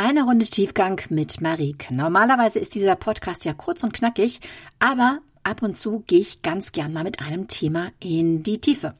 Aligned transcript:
Eine 0.00 0.22
Runde 0.22 0.46
Tiefgang 0.46 1.00
mit 1.10 1.40
Marike. 1.40 1.92
Normalerweise 1.92 2.60
ist 2.60 2.76
dieser 2.76 2.94
Podcast 2.94 3.44
ja 3.44 3.52
kurz 3.52 3.82
und 3.82 3.92
knackig, 3.92 4.38
aber 4.78 5.18
ab 5.42 5.60
und 5.60 5.76
zu 5.76 6.04
gehe 6.06 6.20
ich 6.20 6.42
ganz 6.42 6.70
gern 6.70 6.92
mal 6.92 7.02
mit 7.02 7.20
einem 7.20 7.48
Thema 7.48 7.90
in 7.98 8.44
die 8.44 8.60
Tiefe. 8.60 8.94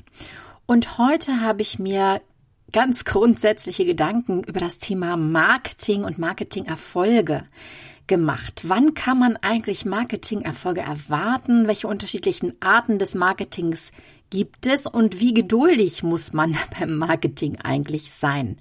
Und 0.66 0.98
heute 0.98 1.40
habe 1.40 1.62
ich 1.62 1.78
mir 1.78 2.20
ganz 2.72 3.04
grundsätzliche 3.04 3.84
Gedanken 3.84 4.42
über 4.42 4.58
das 4.58 4.78
Thema 4.78 5.16
Marketing 5.16 6.02
und 6.02 6.18
Marketingerfolge 6.18 7.44
gemacht. 8.08 8.62
Wann 8.64 8.94
kann 8.94 9.20
man 9.20 9.36
eigentlich 9.36 9.84
Marketingerfolge 9.84 10.80
erwarten? 10.80 11.68
Welche 11.68 11.86
unterschiedlichen 11.86 12.54
Arten 12.58 12.98
des 12.98 13.14
Marketings 13.14 13.92
gibt 14.30 14.66
es 14.66 14.88
und 14.88 15.20
wie 15.20 15.32
geduldig 15.32 16.02
muss 16.02 16.32
man 16.32 16.56
beim 16.76 16.96
Marketing 16.96 17.56
eigentlich 17.62 18.10
sein? 18.10 18.56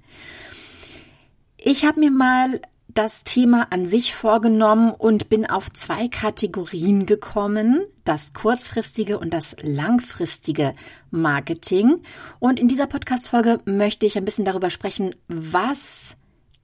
Ich 1.70 1.84
habe 1.84 2.00
mir 2.00 2.10
mal 2.10 2.62
das 2.88 3.24
Thema 3.24 3.66
an 3.68 3.84
sich 3.84 4.14
vorgenommen 4.14 4.90
und 4.90 5.28
bin 5.28 5.44
auf 5.44 5.70
zwei 5.70 6.08
Kategorien 6.08 7.04
gekommen, 7.04 7.84
das 8.04 8.32
kurzfristige 8.32 9.18
und 9.18 9.34
das 9.34 9.54
langfristige 9.60 10.74
Marketing. 11.10 12.02
Und 12.38 12.58
in 12.58 12.68
dieser 12.68 12.86
Podcast-Folge 12.86 13.60
möchte 13.66 14.06
ich 14.06 14.16
ein 14.16 14.24
bisschen 14.24 14.46
darüber 14.46 14.70
sprechen, 14.70 15.14
was 15.28 16.16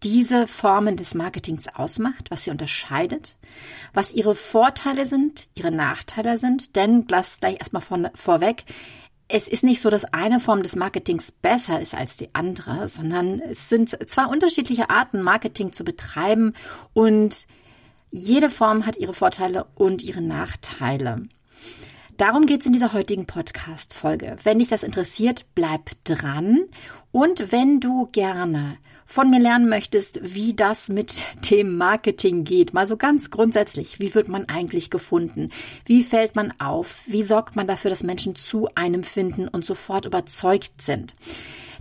diese 0.03 0.47
Formen 0.47 0.97
des 0.97 1.15
Marketings 1.15 1.69
ausmacht, 1.69 2.31
was 2.31 2.45
sie 2.45 2.51
unterscheidet, 2.51 3.37
was 3.93 4.11
ihre 4.11 4.35
Vorteile 4.35 5.05
sind, 5.05 5.49
ihre 5.55 5.71
Nachteile 5.71 6.39
sind, 6.39 6.77
denn 6.77 7.05
lass 7.11 7.41
gleich 7.41 7.59
erstmal 7.59 7.83
von, 7.83 8.09
vorweg, 8.15 8.65
es 9.35 9.49
ist 9.49 9.65
nicht 9.65 9.81
so, 9.81 9.91
dass 9.91 10.05
eine 10.05 10.39
Form 10.39 10.63
des 10.63 10.77
Marketings 10.77 11.33
besser 11.33 11.81
ist 11.81 11.93
als 11.93 12.17
die 12.17 12.33
andere, 12.35 12.87
sondern 12.87 13.41
es 13.41 13.69
sind 13.69 13.91
zwei 14.09 14.27
unterschiedliche 14.27 14.91
Arten, 14.91 15.23
Marketing 15.23 15.73
zu 15.73 15.83
betreiben 15.83 16.55
und 16.93 17.49
jede 18.13 18.49
Form 18.49 18.87
hat 18.87 18.97
ihre 18.97 19.13
Vorteile 19.13 19.67
und 19.75 20.05
ihre 20.05 20.23
Nachteile. 20.23 21.23
Darum 22.17 22.47
geht 22.47 22.61
es 22.61 22.67
in 22.67 22.73
dieser 22.73 22.93
heutigen 22.93 23.27
Podcast-Folge. 23.27 24.37
Wenn 24.45 24.61
dich 24.61 24.69
das 24.69 24.85
interessiert, 24.85 25.47
bleib 25.57 25.91
dran. 26.05 26.61
Und 27.11 27.51
wenn 27.51 27.81
du 27.81 28.07
gerne 28.13 28.77
von 29.15 29.31
mir 29.31 29.39
lernen 29.39 29.69
möchtest, 29.69 30.35
wie 30.35 30.55
das 30.55 30.89
mit 30.89 31.23
dem 31.49 31.77
Marketing 31.77 32.43
geht, 32.43 32.75
mal 32.75 32.89
so 32.89 32.97
ganz 32.97 33.31
grundsätzlich, 33.31 34.01
wie 34.01 34.13
wird 34.13 34.27
man 34.27 34.49
eigentlich 34.49 34.91
gefunden? 34.91 35.51
Wie 35.87 36.03
fällt 36.03 36.35
man 36.35 36.53
auf? 36.59 37.03
Wie 37.07 37.23
sorgt 37.23 37.55
man 37.55 37.69
dafür, 37.69 37.91
dass 37.91 38.03
Menschen 38.03 38.35
zu 38.35 38.69
einem 38.75 39.05
finden 39.05 39.47
und 39.47 39.65
sofort 39.65 40.05
überzeugt 40.05 40.83
sind? 40.83 41.15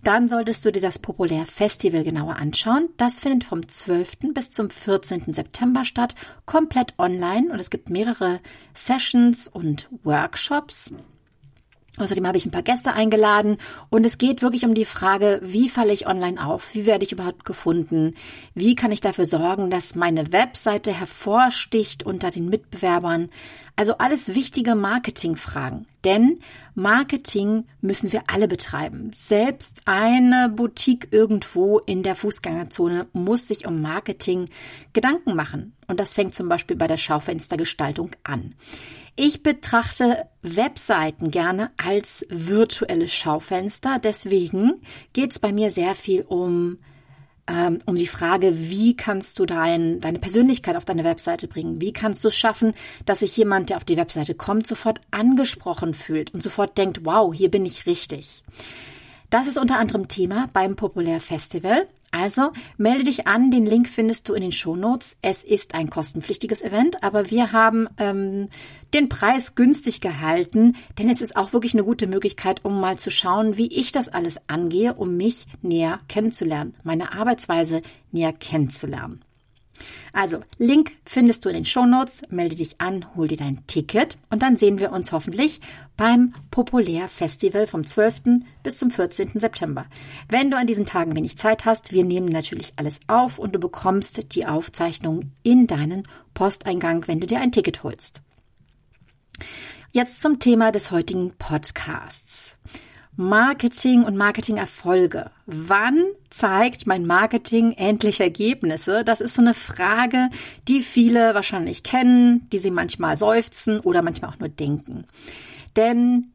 dann 0.04 0.28
solltest 0.28 0.66
du 0.66 0.72
dir 0.74 0.82
das 0.82 1.00
Populär 1.00 1.46
Festival 1.46 2.04
genauer 2.04 2.36
anschauen. 2.36 2.90
Das 2.98 3.22
findet 3.22 3.46
vom 3.46 3.66
12. 3.66 4.34
bis 4.34 4.52
zum 4.52 4.70
14. 4.70 5.34
September 5.34 5.86
statt, 5.86 6.14
komplett 6.46 6.94
online 7.00 7.50
und 7.50 7.58
es 7.58 7.70
gibt 7.70 7.90
mehrere 7.90 8.42
Sessions 8.74 9.48
und 9.48 9.88
Workshops. 10.04 10.94
Außerdem 11.98 12.26
habe 12.26 12.38
ich 12.38 12.46
ein 12.46 12.52
paar 12.52 12.64
Gäste 12.64 12.94
eingeladen 12.94 13.58
und 13.90 14.04
es 14.04 14.18
geht 14.18 14.42
wirklich 14.42 14.66
um 14.66 14.74
die 14.74 14.86
Frage, 14.86 15.40
wie 15.44 15.70
falle 15.70 15.94
ich 15.94 16.08
online 16.08 16.44
auf? 16.44 16.74
Wie 16.74 16.88
werde 16.88 17.06
ich 17.06 17.12
überhaupt 17.12 17.46
gefunden? 17.46 18.16
Wie 18.56 18.74
kann 18.74 18.92
ich 18.92 19.00
dafür 19.00 19.26
sorgen, 19.26 19.70
dass 19.70 19.94
meine 19.94 20.34
Webseite 20.34 20.92
hervorsticht 20.92 22.04
unter 22.04 22.32
den 22.32 22.50
Mitbewerbern? 22.50 23.30
Also 23.76 23.98
alles 23.98 24.36
wichtige 24.36 24.76
Marketingfragen. 24.76 25.88
Denn 26.04 26.40
Marketing 26.76 27.66
müssen 27.82 28.12
wir 28.12 28.24
alle 28.28 28.48
betreiben. 28.48 29.12
Selbst 29.16 29.82
eine 29.86 30.50
Boutique 30.50 31.08
irgendwo 31.12 31.80
in 31.80 32.04
der 32.04 32.14
Fußgängerzone 32.14 33.08
muss 33.14 33.48
sich 33.48 33.66
um 33.66 33.82
Marketing 33.82 34.48
Gedanken 34.94 35.36
machen. 35.36 35.76
Und 35.88 36.00
das 36.00 36.14
fängt 36.14 36.36
zum 36.36 36.50
Beispiel 36.50 36.78
bei 36.78 36.88
der 36.88 36.98
Schaufenstergestaltung 36.98 38.12
an. 38.24 38.54
Ich 39.16 39.44
betrachte 39.44 40.28
Webseiten 40.42 41.32
gerne 41.32 41.72
als 41.78 42.26
virtuelle 42.30 43.08
Schaufenster. 43.08 44.00
Deswegen 44.00 44.82
geht 45.14 45.32
es 45.32 45.40
bei 45.40 45.52
mir 45.52 45.72
sehr 45.72 45.96
viel 45.96 46.22
um 46.22 46.78
ähm, 47.48 47.80
um 47.86 47.96
die 47.96 48.08
Frage, 48.08 48.54
wie 48.70 48.96
kannst 48.96 49.40
du 49.40 49.46
dein, 49.46 50.00
deine 50.00 50.20
Persönlichkeit 50.20 50.76
auf 50.76 50.86
deine 50.86 51.04
Webseite 51.04 51.48
bringen? 51.48 51.82
Wie 51.82 51.92
kannst 51.92 52.24
du 52.24 52.30
es 52.30 52.36
schaffen, 52.38 52.74
dass 53.06 53.20
sich 53.20 53.36
jemand, 53.36 53.70
der 53.70 53.78
auf 53.78 53.84
die 53.84 53.98
Webseite 53.98 54.34
kommt, 54.34 54.66
sofort 54.66 55.02
angesprochen 55.12 55.94
fühlt 55.94 56.34
und 56.34 56.42
sofort 56.42 56.78
denkt, 56.78 57.06
wow, 57.06 57.34
hier 57.34 57.52
bin 57.52 57.66
ich 57.66 57.86
richtig. 57.86 58.44
Das 59.30 59.48
ist 59.48 59.58
unter 59.58 59.80
anderem 59.80 60.08
Thema 60.08 60.50
beim 60.54 60.76
Populär 60.76 61.20
Festival. 61.20 61.88
Also 62.14 62.52
melde 62.78 63.04
dich 63.04 63.26
an, 63.26 63.50
den 63.50 63.66
Link 63.66 63.90
findest 63.90 64.30
du 64.30 64.36
in 64.36 64.44
den 64.44 64.52
Shownotes. 64.52 65.18
Es 65.24 65.44
ist 65.44 65.74
ein 65.74 65.90
kostenpflichtiges 65.90 66.62
Event, 66.62 67.04
aber 67.04 67.32
wir 67.32 67.52
haben 67.52 67.90
ähm, 67.98 68.50
den 68.94 69.10
Preis 69.10 69.56
günstig 69.56 70.00
gehalten, 70.00 70.76
denn 71.00 71.10
es 71.10 71.22
ist 71.22 71.36
auch 71.36 71.54
wirklich 71.54 71.74
eine 71.74 71.84
gute 71.84 72.06
Möglichkeit, 72.06 72.64
um 72.64 72.80
mal 72.80 73.00
zu 73.00 73.10
schauen, 73.10 73.58
wie 73.58 73.68
ich 73.68 73.92
das 73.92 74.10
alles 74.10 74.38
angehe, 74.48 74.94
um 74.94 75.18
mich 75.18 75.48
näher 75.64 76.00
kennenzulernen, 76.08 76.76
meine 76.84 77.14
Arbeitsweise 77.14 77.82
näher 78.12 78.32
kennenzulernen. 78.32 79.26
Also, 80.14 80.42
Link 80.58 80.92
findest 81.06 81.44
du 81.44 81.50
in 81.50 81.56
den 81.56 81.66
Shownotes, 81.66 82.22
melde 82.30 82.56
dich 82.56 82.80
an, 82.80 83.06
hol 83.16 83.28
dir 83.28 83.38
dein 83.38 83.66
Ticket 83.68 84.18
und 84.30 84.42
dann 84.42 84.56
sehen 84.56 84.80
wir 84.80 84.92
uns 84.92 85.12
hoffentlich 85.12 85.60
beim 85.98 86.34
Populär 86.52 87.08
Festival 87.08 87.68
vom 87.68 87.86
12. 87.86 88.44
bis 88.62 88.78
zum 88.78 88.92
14. 88.92 89.40
September. 89.40 89.86
Wenn 90.30 90.52
du 90.52 90.58
an 90.58 90.68
diesen 90.68 90.86
Tagen 90.86 91.16
wenig 91.16 91.38
Zeit 91.38 91.66
hast, 91.66 91.92
wir 91.92 92.04
nehmen 92.04 92.28
natürlich 92.30 92.74
alles 92.76 93.00
auf 93.08 93.40
und 93.40 93.56
du 93.56 93.60
bekommst 93.60 94.36
die 94.36 94.46
Aufzeichnung 94.46 95.32
in 95.42 95.68
deinen 95.68 96.08
Posteingang, 96.34 97.08
wenn 97.08 97.20
du 97.20 97.28
dir 97.28 97.40
ein 97.40 97.52
Ticket 97.52 97.84
holst. 97.84 98.22
Jetzt 99.92 100.22
zum 100.22 100.40
Thema 100.40 100.72
des 100.72 100.92
heutigen 100.92 101.34
Podcasts. 101.38 102.56
Marketing 103.16 104.04
und 104.04 104.18
Marketingerfolge. 104.18 105.30
Wann 105.46 106.04
zeigt 106.32 106.88
mein 106.88 107.06
Marketing 107.06 107.74
endlich 107.74 108.20
Ergebnisse? 108.20 109.04
Das 109.04 109.22
ist 109.22 109.36
so 109.36 109.42
eine 109.42 109.54
Frage, 109.54 110.30
die 110.68 110.82
viele 110.82 111.36
wahrscheinlich 111.36 111.84
kennen, 111.84 112.50
die 112.52 112.58
sie 112.58 112.72
manchmal 112.72 113.16
seufzen 113.18 113.80
oder 113.80 114.02
manchmal 114.02 114.32
auch 114.32 114.40
nur 114.40 114.50
denken. 114.50 115.06
Denn 115.76 116.32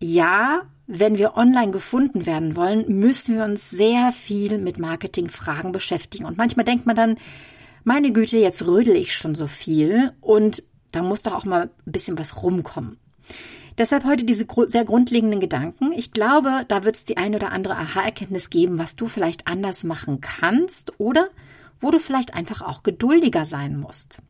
ja, 0.00 0.62
wenn 0.86 1.18
wir 1.18 1.36
online 1.36 1.70
gefunden 1.70 2.26
werden 2.26 2.56
wollen, 2.56 2.84
müssen 2.88 3.36
wir 3.36 3.44
uns 3.44 3.68
sehr 3.68 4.12
viel 4.12 4.58
mit 4.58 4.78
Marketingfragen 4.78 5.72
beschäftigen. 5.72 6.24
Und 6.24 6.38
manchmal 6.38 6.64
denkt 6.64 6.86
man 6.86 6.96
dann, 6.96 7.16
meine 7.84 8.12
Güte, 8.12 8.38
jetzt 8.38 8.66
rödel 8.66 8.96
ich 8.96 9.14
schon 9.14 9.34
so 9.34 9.46
viel 9.46 10.12
und 10.20 10.62
da 10.92 11.02
muss 11.02 11.22
doch 11.22 11.34
auch 11.34 11.44
mal 11.44 11.70
ein 11.86 11.92
bisschen 11.92 12.18
was 12.18 12.42
rumkommen. 12.42 12.98
Deshalb 13.78 14.04
heute 14.04 14.24
diese 14.24 14.46
sehr 14.66 14.84
grundlegenden 14.84 15.38
Gedanken. 15.38 15.92
Ich 15.92 16.12
glaube, 16.12 16.64
da 16.68 16.84
wird 16.84 16.96
es 16.96 17.04
die 17.04 17.18
ein 17.18 17.34
oder 17.34 17.52
andere 17.52 17.74
Aha-Erkenntnis 17.74 18.48
geben, 18.48 18.78
was 18.78 18.96
du 18.96 19.06
vielleicht 19.06 19.46
anders 19.46 19.84
machen 19.84 20.20
kannst 20.20 20.98
oder 20.98 21.28
wo 21.80 21.90
du 21.90 21.98
vielleicht 21.98 22.34
einfach 22.34 22.62
auch 22.62 22.82
geduldiger 22.82 23.44
sein 23.44 23.78
musst. 23.78 24.20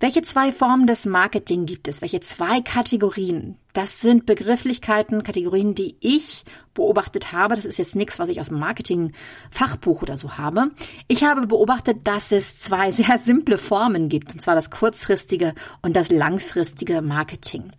Welche 0.00 0.22
zwei 0.22 0.52
Formen 0.52 0.86
des 0.86 1.06
Marketing 1.06 1.66
gibt 1.66 1.88
es? 1.88 2.02
Welche 2.02 2.20
zwei 2.20 2.60
Kategorien? 2.60 3.56
Das 3.72 4.00
sind 4.00 4.26
Begrifflichkeiten, 4.26 5.24
Kategorien, 5.24 5.74
die 5.74 5.96
ich 5.98 6.44
beobachtet 6.72 7.32
habe. 7.32 7.56
Das 7.56 7.64
ist 7.64 7.78
jetzt 7.78 7.96
nichts, 7.96 8.20
was 8.20 8.28
ich 8.28 8.40
aus 8.40 8.46
dem 8.48 8.60
Marketing-Fachbuch 8.60 10.02
oder 10.02 10.16
so 10.16 10.38
habe. 10.38 10.70
Ich 11.08 11.24
habe 11.24 11.48
beobachtet, 11.48 12.06
dass 12.06 12.30
es 12.30 12.60
zwei 12.60 12.92
sehr 12.92 13.18
simple 13.18 13.58
Formen 13.58 14.08
gibt, 14.08 14.32
und 14.32 14.40
zwar 14.40 14.54
das 14.54 14.70
kurzfristige 14.70 15.54
und 15.82 15.96
das 15.96 16.10
langfristige 16.10 17.02
Marketing. 17.02 17.72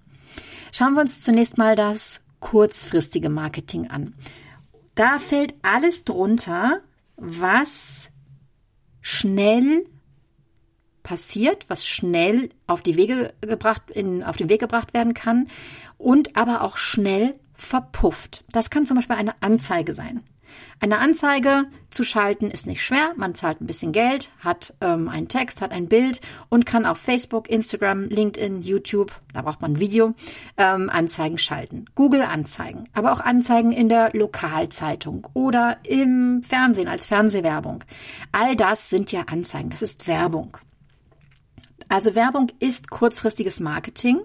Schauen 0.71 0.93
wir 0.93 1.01
uns 1.01 1.21
zunächst 1.21 1.57
mal 1.57 1.75
das 1.75 2.21
kurzfristige 2.39 3.29
Marketing 3.29 3.89
an. 3.89 4.13
Da 4.95 5.19
fällt 5.19 5.55
alles 5.61 6.03
drunter, 6.03 6.81
was 7.15 8.09
schnell 9.01 9.85
passiert, 11.03 11.65
was 11.69 11.87
schnell 11.87 12.49
auf 12.67 12.81
die 12.81 12.95
Wege 12.95 13.33
gebracht, 13.41 13.89
in, 13.91 14.23
auf 14.23 14.37
den 14.37 14.49
Weg 14.49 14.59
gebracht 14.59 14.93
werden 14.93 15.13
kann 15.13 15.47
und 15.97 16.35
aber 16.35 16.61
auch 16.61 16.77
schnell 16.77 17.39
verpufft. 17.55 18.43
Das 18.51 18.69
kann 18.69 18.85
zum 18.85 18.95
Beispiel 18.95 19.15
eine 19.15 19.41
Anzeige 19.41 19.93
sein. 19.93 20.23
Eine 20.81 20.99
Anzeige 20.99 21.65
zu 21.89 22.03
schalten 22.03 22.49
ist 22.51 22.67
nicht 22.67 22.83
schwer. 22.83 23.13
Man 23.17 23.35
zahlt 23.35 23.59
ein 23.59 23.67
bisschen 23.67 23.91
Geld, 23.91 24.31
hat 24.39 24.73
ähm, 24.79 25.09
einen 25.09 25.27
Text, 25.27 25.61
hat 25.61 25.71
ein 25.71 25.87
Bild 25.87 26.21
und 26.47 26.65
kann 26.65 26.85
auf 26.85 26.97
Facebook, 26.97 27.49
Instagram, 27.49 28.05
LinkedIn, 28.09 28.61
YouTube, 28.61 29.11
da 29.33 29.41
braucht 29.41 29.61
man 29.61 29.73
ein 29.73 29.79
Video, 29.79 30.13
ähm, 30.57 30.89
Anzeigen 30.89 31.37
schalten. 31.37 31.85
Google 31.95 32.21
Anzeigen, 32.21 32.85
aber 32.93 33.11
auch 33.11 33.19
Anzeigen 33.19 33.71
in 33.71 33.89
der 33.89 34.11
Lokalzeitung 34.13 35.27
oder 35.33 35.77
im 35.83 36.41
Fernsehen 36.43 36.87
als 36.87 37.05
Fernsehwerbung. 37.05 37.83
All 38.31 38.55
das 38.55 38.89
sind 38.89 39.11
ja 39.11 39.23
Anzeigen. 39.23 39.69
Das 39.69 39.81
ist 39.81 40.07
Werbung. 40.07 40.57
Also 41.89 42.15
Werbung 42.15 42.51
ist 42.59 42.89
kurzfristiges 42.89 43.59
Marketing. 43.59 44.21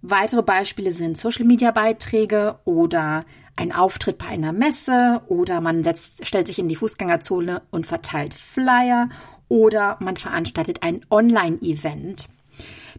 Weitere 0.00 0.42
Beispiele 0.42 0.92
sind 0.92 1.16
Social-Media-Beiträge 1.16 2.58
oder 2.64 3.24
ein 3.56 3.72
Auftritt 3.72 4.18
bei 4.18 4.26
einer 4.26 4.52
Messe 4.52 5.22
oder 5.26 5.60
man 5.60 5.84
setzt, 5.84 6.26
stellt 6.26 6.46
sich 6.46 6.58
in 6.58 6.68
die 6.68 6.76
Fußgängerzone 6.76 7.62
und 7.70 7.86
verteilt 7.86 8.34
Flyer 8.34 9.08
oder 9.48 9.98
man 10.00 10.16
veranstaltet 10.16 10.82
ein 10.82 11.04
Online-Event. 11.10 12.28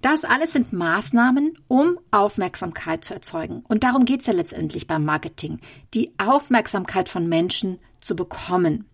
Das 0.02 0.26
alles 0.26 0.52
sind 0.52 0.74
Maßnahmen, 0.74 1.58
um 1.68 1.98
Aufmerksamkeit 2.12 3.04
zu 3.04 3.14
erzeugen. 3.14 3.64
Und 3.68 3.84
darum 3.84 4.06
geht 4.06 4.20
es 4.20 4.26
ja 4.28 4.34
letztendlich 4.34 4.86
beim 4.86 5.06
Marketing, 5.06 5.60
die 5.94 6.14
Aufmerksamkeit 6.18 7.10
von 7.10 7.28
Menschen 7.28 7.80
zu 8.02 8.16
bekommen. 8.16 8.86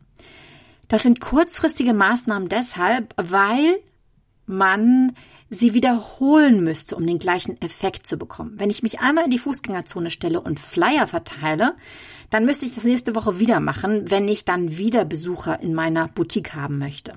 Das 0.88 1.03
sind 1.03 1.19
kurzfristige 1.19 1.94
Maßnahmen 1.94 2.47
deshalb, 2.50 3.13
weil 3.17 3.79
man 4.45 5.13
sie 5.49 5.73
wiederholen 5.73 6.63
müsste, 6.63 6.95
um 6.95 7.05
den 7.05 7.19
gleichen 7.19 7.59
Effekt 7.61 8.05
zu 8.05 8.17
bekommen. 8.17 8.53
Wenn 8.57 8.69
ich 8.69 8.83
mich 8.83 8.99
einmal 8.99 9.25
in 9.25 9.31
die 9.31 9.39
Fußgängerzone 9.39 10.11
stelle 10.11 10.41
und 10.41 10.59
Flyer 10.59 11.07
verteile, 11.07 11.75
dann 12.29 12.45
müsste 12.45 12.65
ich 12.65 12.75
das 12.75 12.83
nächste 12.83 13.15
Woche 13.15 13.39
wieder 13.39 13.59
machen, 13.59 14.11
wenn 14.11 14.27
ich 14.27 14.45
dann 14.45 14.77
wieder 14.77 15.05
Besucher 15.05 15.59
in 15.61 15.73
meiner 15.73 16.07
Boutique 16.07 16.53
haben 16.53 16.77
möchte. 16.77 17.13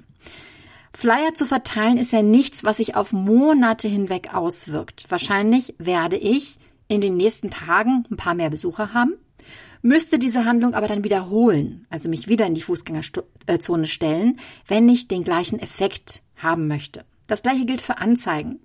Flyer 0.94 1.34
zu 1.34 1.46
verteilen 1.46 1.96
ist 1.96 2.12
ja 2.12 2.22
nichts, 2.22 2.64
was 2.64 2.78
sich 2.78 2.96
auf 2.96 3.12
Monate 3.12 3.88
hinweg 3.88 4.34
auswirkt. 4.34 5.06
Wahrscheinlich 5.08 5.74
werde 5.78 6.16
ich 6.16 6.58
in 6.88 7.00
den 7.00 7.16
nächsten 7.16 7.50
Tagen 7.50 8.04
ein 8.10 8.16
paar 8.16 8.34
mehr 8.34 8.50
Besucher 8.50 8.92
haben, 8.92 9.14
müsste 9.80 10.18
diese 10.18 10.44
Handlung 10.44 10.74
aber 10.74 10.88
dann 10.88 11.04
wiederholen, 11.04 11.86
also 11.90 12.08
mich 12.08 12.28
wieder 12.28 12.46
in 12.46 12.54
die 12.54 12.62
Fußgängerzone 12.62 13.88
stellen, 13.88 14.38
wenn 14.66 14.88
ich 14.88 15.08
den 15.08 15.24
gleichen 15.24 15.58
Effekt 15.58 16.22
haben 16.36 16.68
möchte. 16.68 17.04
Das 17.32 17.42
gleiche 17.42 17.64
gilt 17.64 17.80
für 17.80 17.96
Anzeigen. 17.96 18.60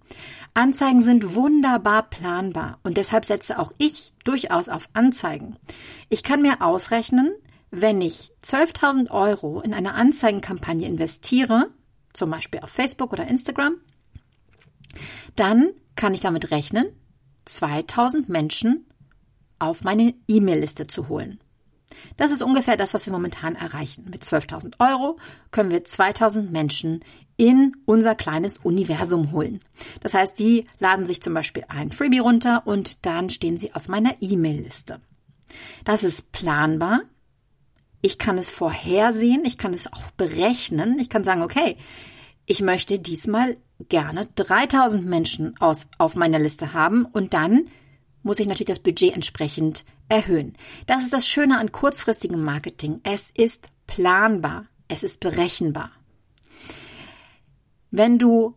Anzeigen 0.54 1.02
sind 1.02 1.36
wunderbar 1.36 2.10
planbar 2.10 2.80
und 2.84 2.98
deshalb 2.98 3.24
setze 3.24 3.60
auch 3.60 3.72
ich 3.78 4.12
durchaus 4.26 4.68
auf 4.68 4.90
Anzeigen. 4.92 5.56
Ich 6.10 6.22
kann 6.22 6.42
mir 6.42 6.62
ausrechnen, 6.62 7.34
wenn 7.72 8.02
ich 8.02 8.34
12.000 8.44 9.10
Euro 9.10 9.62
in 9.62 9.74
eine 9.74 9.94
Anzeigenkampagne 9.94 10.86
investiere, 10.86 11.70
zum 12.12 12.30
Beispiel 12.30 12.60
auf 12.60 12.70
Facebook 12.70 13.14
oder 13.14 13.26
Instagram, 13.26 13.76
dann 15.38 15.70
kann 15.96 16.14
ich 16.14 16.20
damit 16.20 16.52
rechnen, 16.52 16.88
2000 17.46 18.28
Menschen 18.28 18.86
auf 19.60 19.86
meine 19.86 20.14
E-Mail-Liste 20.28 20.88
zu 20.88 21.08
holen. 21.08 21.40
Das 22.18 22.32
ist 22.32 22.42
ungefähr 22.42 22.78
das, 22.78 22.94
was 22.94 23.06
wir 23.06 23.14
momentan 23.14 23.56
erreichen. 23.56 24.06
Mit 24.10 24.24
12.000 24.24 24.76
Euro 24.80 25.18
können 25.52 25.72
wir 25.72 25.84
2000 25.84 26.52
Menschen 26.52 27.04
in 27.38 27.76
unser 27.86 28.16
kleines 28.16 28.58
Universum 28.58 29.32
holen. 29.32 29.62
Das 30.02 30.14
heißt, 30.14 30.38
die 30.38 30.66
laden 30.80 31.06
sich 31.06 31.22
zum 31.22 31.34
Beispiel 31.34 31.64
ein 31.70 31.92
Freebie 31.92 32.20
runter 32.20 32.64
und 32.66 33.06
dann 33.06 33.30
stehen 33.30 33.58
sie 33.58 33.74
auf 33.74 33.88
meiner 33.88 34.16
E-Mail-Liste. 34.22 35.00
Das 35.86 36.04
ist 36.04 36.32
planbar. 36.32 37.02
Ich 38.02 38.18
kann 38.18 38.38
es 38.38 38.50
vorhersehen, 38.50 39.44
ich 39.46 39.58
kann 39.58 39.74
es 39.74 39.92
auch 39.92 40.12
berechnen. 40.18 41.00
Ich 41.00 41.10
kann 41.10 41.24
sagen, 41.24 41.42
okay, 41.42 41.78
ich 42.46 42.62
möchte 42.62 43.00
diesmal 43.00 43.58
gerne 43.90 44.28
3000 44.36 45.06
Menschen 45.06 45.56
aus, 45.60 45.88
auf 45.98 46.16
meiner 46.16 46.40
Liste 46.40 46.74
haben 46.74 47.06
und 47.06 47.34
dann 47.34 47.68
muss 48.24 48.40
ich 48.40 48.48
natürlich 48.48 48.68
das 48.68 48.80
Budget 48.80 49.14
entsprechend 49.14 49.86
erhöhen. 50.10 50.58
Das 50.86 51.04
ist 51.04 51.14
das 51.14 51.28
Schöne 51.28 51.58
an 51.58 51.72
kurzfristigem 51.72 52.44
Marketing. 52.44 53.02
Es 53.04 53.32
ist 53.32 53.70
planbar, 53.88 54.66
es 54.88 55.04
ist 55.04 55.20
berechenbar. 55.20 55.92
Wenn 57.92 58.18
du 58.18 58.56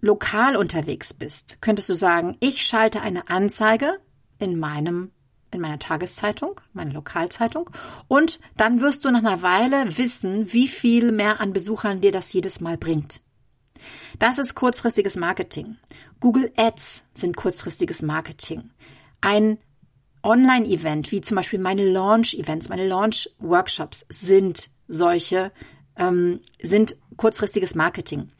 lokal 0.00 0.56
unterwegs 0.56 1.14
bist, 1.14 1.60
könntest 1.60 1.88
du 1.88 1.94
sagen, 1.94 2.36
ich 2.40 2.62
schalte 2.62 3.00
eine 3.02 3.28
Anzeige 3.28 3.98
in 4.38 4.58
meinem 4.58 5.12
in 5.52 5.60
meiner 5.60 5.78
Tageszeitung, 5.78 6.60
meine 6.72 6.92
Lokalzeitung, 6.92 7.68
und 8.08 8.40
dann 8.56 8.80
wirst 8.80 9.04
du 9.04 9.10
nach 9.10 9.18
einer 9.18 9.42
Weile 9.42 9.98
wissen, 9.98 10.50
wie 10.52 10.66
viel 10.66 11.12
mehr 11.12 11.40
an 11.40 11.52
Besuchern 11.52 12.00
dir 12.00 12.10
das 12.10 12.32
jedes 12.32 12.60
Mal 12.60 12.78
bringt. 12.78 13.20
Das 14.18 14.38
ist 14.38 14.54
kurzfristiges 14.54 15.16
Marketing. 15.16 15.76
Google 16.20 16.52
Ads 16.56 17.04
sind 17.14 17.36
kurzfristiges 17.36 18.02
Marketing. 18.02 18.70
Ein 19.22 19.56
Online-Event, 20.22 21.10
wie 21.10 21.22
zum 21.22 21.36
Beispiel 21.36 21.58
meine 21.58 21.90
Launch-Events, 21.90 22.68
meine 22.68 22.86
Launch-Workshops 22.86 24.04
sind 24.10 24.68
solche, 24.86 25.50
ähm, 25.96 26.40
sind 26.60 26.96
kurzfristiges 27.16 27.74
Marketing 27.74 28.30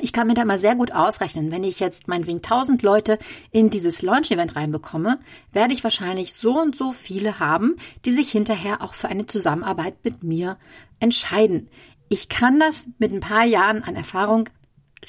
ich 0.00 0.12
kann 0.12 0.26
mir 0.26 0.34
da 0.34 0.44
mal 0.44 0.58
sehr 0.58 0.74
gut 0.74 0.92
ausrechnen, 0.92 1.50
wenn 1.50 1.64
ich 1.64 1.80
jetzt 1.80 2.06
meinetwegen 2.08 2.42
1000 2.42 2.82
Leute 2.82 3.18
in 3.50 3.70
dieses 3.70 4.02
Launch-Event 4.02 4.54
reinbekomme, 4.54 5.18
werde 5.52 5.72
ich 5.72 5.82
wahrscheinlich 5.82 6.34
so 6.34 6.60
und 6.60 6.76
so 6.76 6.92
viele 6.92 7.38
haben, 7.38 7.76
die 8.04 8.12
sich 8.12 8.30
hinterher 8.30 8.82
auch 8.82 8.94
für 8.94 9.08
eine 9.08 9.26
Zusammenarbeit 9.26 9.96
mit 10.04 10.22
mir 10.22 10.58
entscheiden. 11.00 11.70
Ich 12.08 12.28
kann 12.28 12.60
das 12.60 12.86
mit 12.98 13.12
ein 13.12 13.20
paar 13.20 13.44
Jahren 13.44 13.82
an 13.82 13.96
Erfahrung 13.96 14.48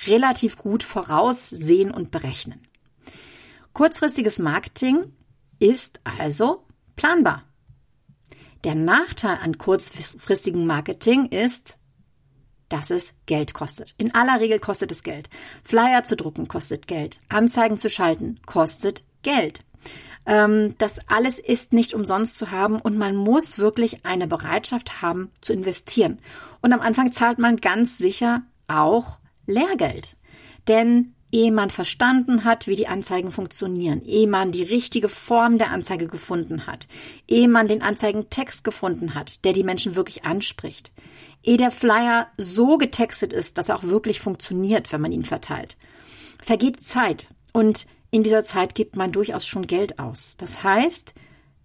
relativ 0.06 0.58
gut 0.58 0.84
voraussehen 0.84 1.92
und 1.92 2.12
berechnen. 2.12 2.67
Kurzfristiges 3.78 4.40
Marketing 4.40 5.14
ist 5.60 6.00
also 6.04 6.66
planbar. 6.96 7.44
Der 8.64 8.74
Nachteil 8.74 9.38
an 9.44 9.60
kurzfristigem 9.60 10.66
Marketing 10.66 11.28
ist, 11.28 11.78
dass 12.70 12.90
es 12.90 13.14
Geld 13.28 13.54
kostet. 13.54 13.94
In 14.00 14.16
aller 14.16 14.40
Regel 14.40 14.58
kostet 14.58 14.92
es 14.92 15.04
Geld. 15.04 15.30
Flyer 15.64 16.02
zu 16.02 16.16
drucken 16.16 16.48
kostet 16.48 16.88
Geld. 16.88 17.20
Anzeigen 17.30 17.78
zu 17.78 17.88
schalten 17.88 18.40
kostet 18.48 19.04
Geld. 19.22 19.60
Ähm, 20.26 20.74
das 20.80 20.98
alles 21.08 21.38
ist 21.38 21.72
nicht 21.72 21.94
umsonst 21.94 22.40
zu 22.40 22.50
haben 22.50 22.82
und 22.82 22.98
man 22.98 23.16
muss 23.16 23.60
wirklich 23.60 24.08
eine 24.08 24.26
Bereitschaft 24.26 25.04
haben 25.04 25.30
zu 25.40 25.54
investieren. 25.54 26.18
Und 26.64 26.74
am 26.74 26.82
Anfang 26.82 27.12
zahlt 27.12 27.38
man 27.38 27.58
ganz 27.58 28.00
sicher 28.00 28.42
auch 28.68 29.20
Lehrgeld. 29.46 30.18
Denn 30.68 31.14
ehe 31.32 31.52
man 31.52 31.70
verstanden 31.70 32.44
hat, 32.44 32.68
wie 32.68 32.76
die 32.76 32.88
Anzeigen 32.88 33.32
funktionieren, 33.32 34.02
ehe 34.06 34.28
man 34.28 34.52
die 34.52 34.64
richtige 34.64 35.10
Form 35.10 35.58
der 35.58 35.72
Anzeige 35.72 36.08
gefunden 36.08 36.68
hat, 36.68 36.88
ehe 37.28 37.48
man 37.48 37.68
den 37.68 37.82
Anzeigentext 37.82 38.64
gefunden 38.64 39.14
hat, 39.14 39.44
der 39.46 39.54
die 39.54 39.64
Menschen 39.64 39.96
wirklich 39.96 40.24
anspricht, 40.24 40.92
ehe 41.44 41.58
der 41.58 41.72
Flyer 41.72 42.28
so 42.38 42.78
getextet 42.78 43.34
ist, 43.34 43.58
dass 43.58 43.70
er 43.70 43.78
auch 43.78 43.84
wirklich 43.84 44.20
funktioniert, 44.20 44.92
wenn 44.92 45.02
man 45.02 45.12
ihn 45.12 45.26
verteilt. 45.26 45.78
Vergeht 46.42 46.82
Zeit 46.82 47.30
und 47.52 47.88
in 48.10 48.24
dieser 48.24 48.44
Zeit 48.44 48.74
gibt 48.74 48.96
man 48.96 49.12
durchaus 49.12 49.46
schon 49.46 49.68
Geld 49.68 50.00
aus. 50.00 50.38
Das 50.38 50.64
heißt, 50.64 51.14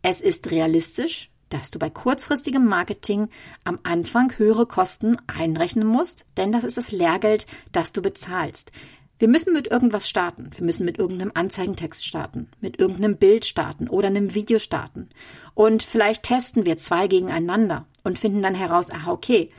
es 0.03 0.21
ist 0.21 0.51
realistisch, 0.51 1.31
dass 1.51 1.71
du 1.71 1.79
bei 1.79 1.91
kurzfristigem 1.91 2.67
Marketing 2.67 3.29
am 3.65 3.79
Anfang 3.83 4.33
höhere 4.39 4.67
Kosten 4.67 5.17
einrechnen 5.27 5.87
musst, 5.87 6.25
denn 6.37 6.51
das 6.51 6.65
ist 6.65 6.79
das 6.79 6.93
Lehrgeld, 6.93 7.47
das 7.73 7.93
du 7.93 8.03
bezahlst. 8.03 8.73
Wir 9.19 9.29
müssen 9.29 9.53
mit 9.53 9.69
irgendwas 9.69 10.09
starten. 10.09 10.51
Wir 10.57 10.65
müssen 10.65 10.85
mit 10.85 10.99
irgendeinem 10.99 11.33
Anzeigentext 11.35 12.07
starten, 12.07 12.49
mit 12.61 12.79
irgendeinem 12.79 13.17
Bild 13.17 13.45
starten 13.45 13.89
oder 13.89 14.09
einem 14.09 14.35
Video 14.35 14.59
starten. 14.59 15.09
Und 15.55 15.83
vielleicht 15.83 16.25
testen 16.25 16.67
wir 16.67 16.79
zwei 16.79 17.07
gegeneinander 17.07 17.87
und 18.03 18.19
finden 18.19 18.43
dann 18.43 18.55
heraus, 18.55 18.91
ah, 18.91 19.11
okay, 19.11 19.51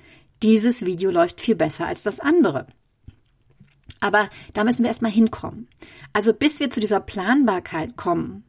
dieses 0.41 0.85
Video 0.85 1.11
läuft 1.11 1.39
viel 1.39 1.55
besser 1.55 1.87
als 1.87 2.03
das 2.03 2.19
andere. 2.19 2.67
Aber 4.01 4.29
da 4.53 4.65
müssen 4.65 4.83
wir 4.83 4.89
erstmal 4.89 5.11
hinkommen. 5.11 5.69
Also 6.11 6.33
bis 6.33 6.59
wir 6.59 6.69
zu 6.69 6.81
dieser 6.81 6.99
Planbarkeit 6.99 7.95
kommen, 7.95 8.43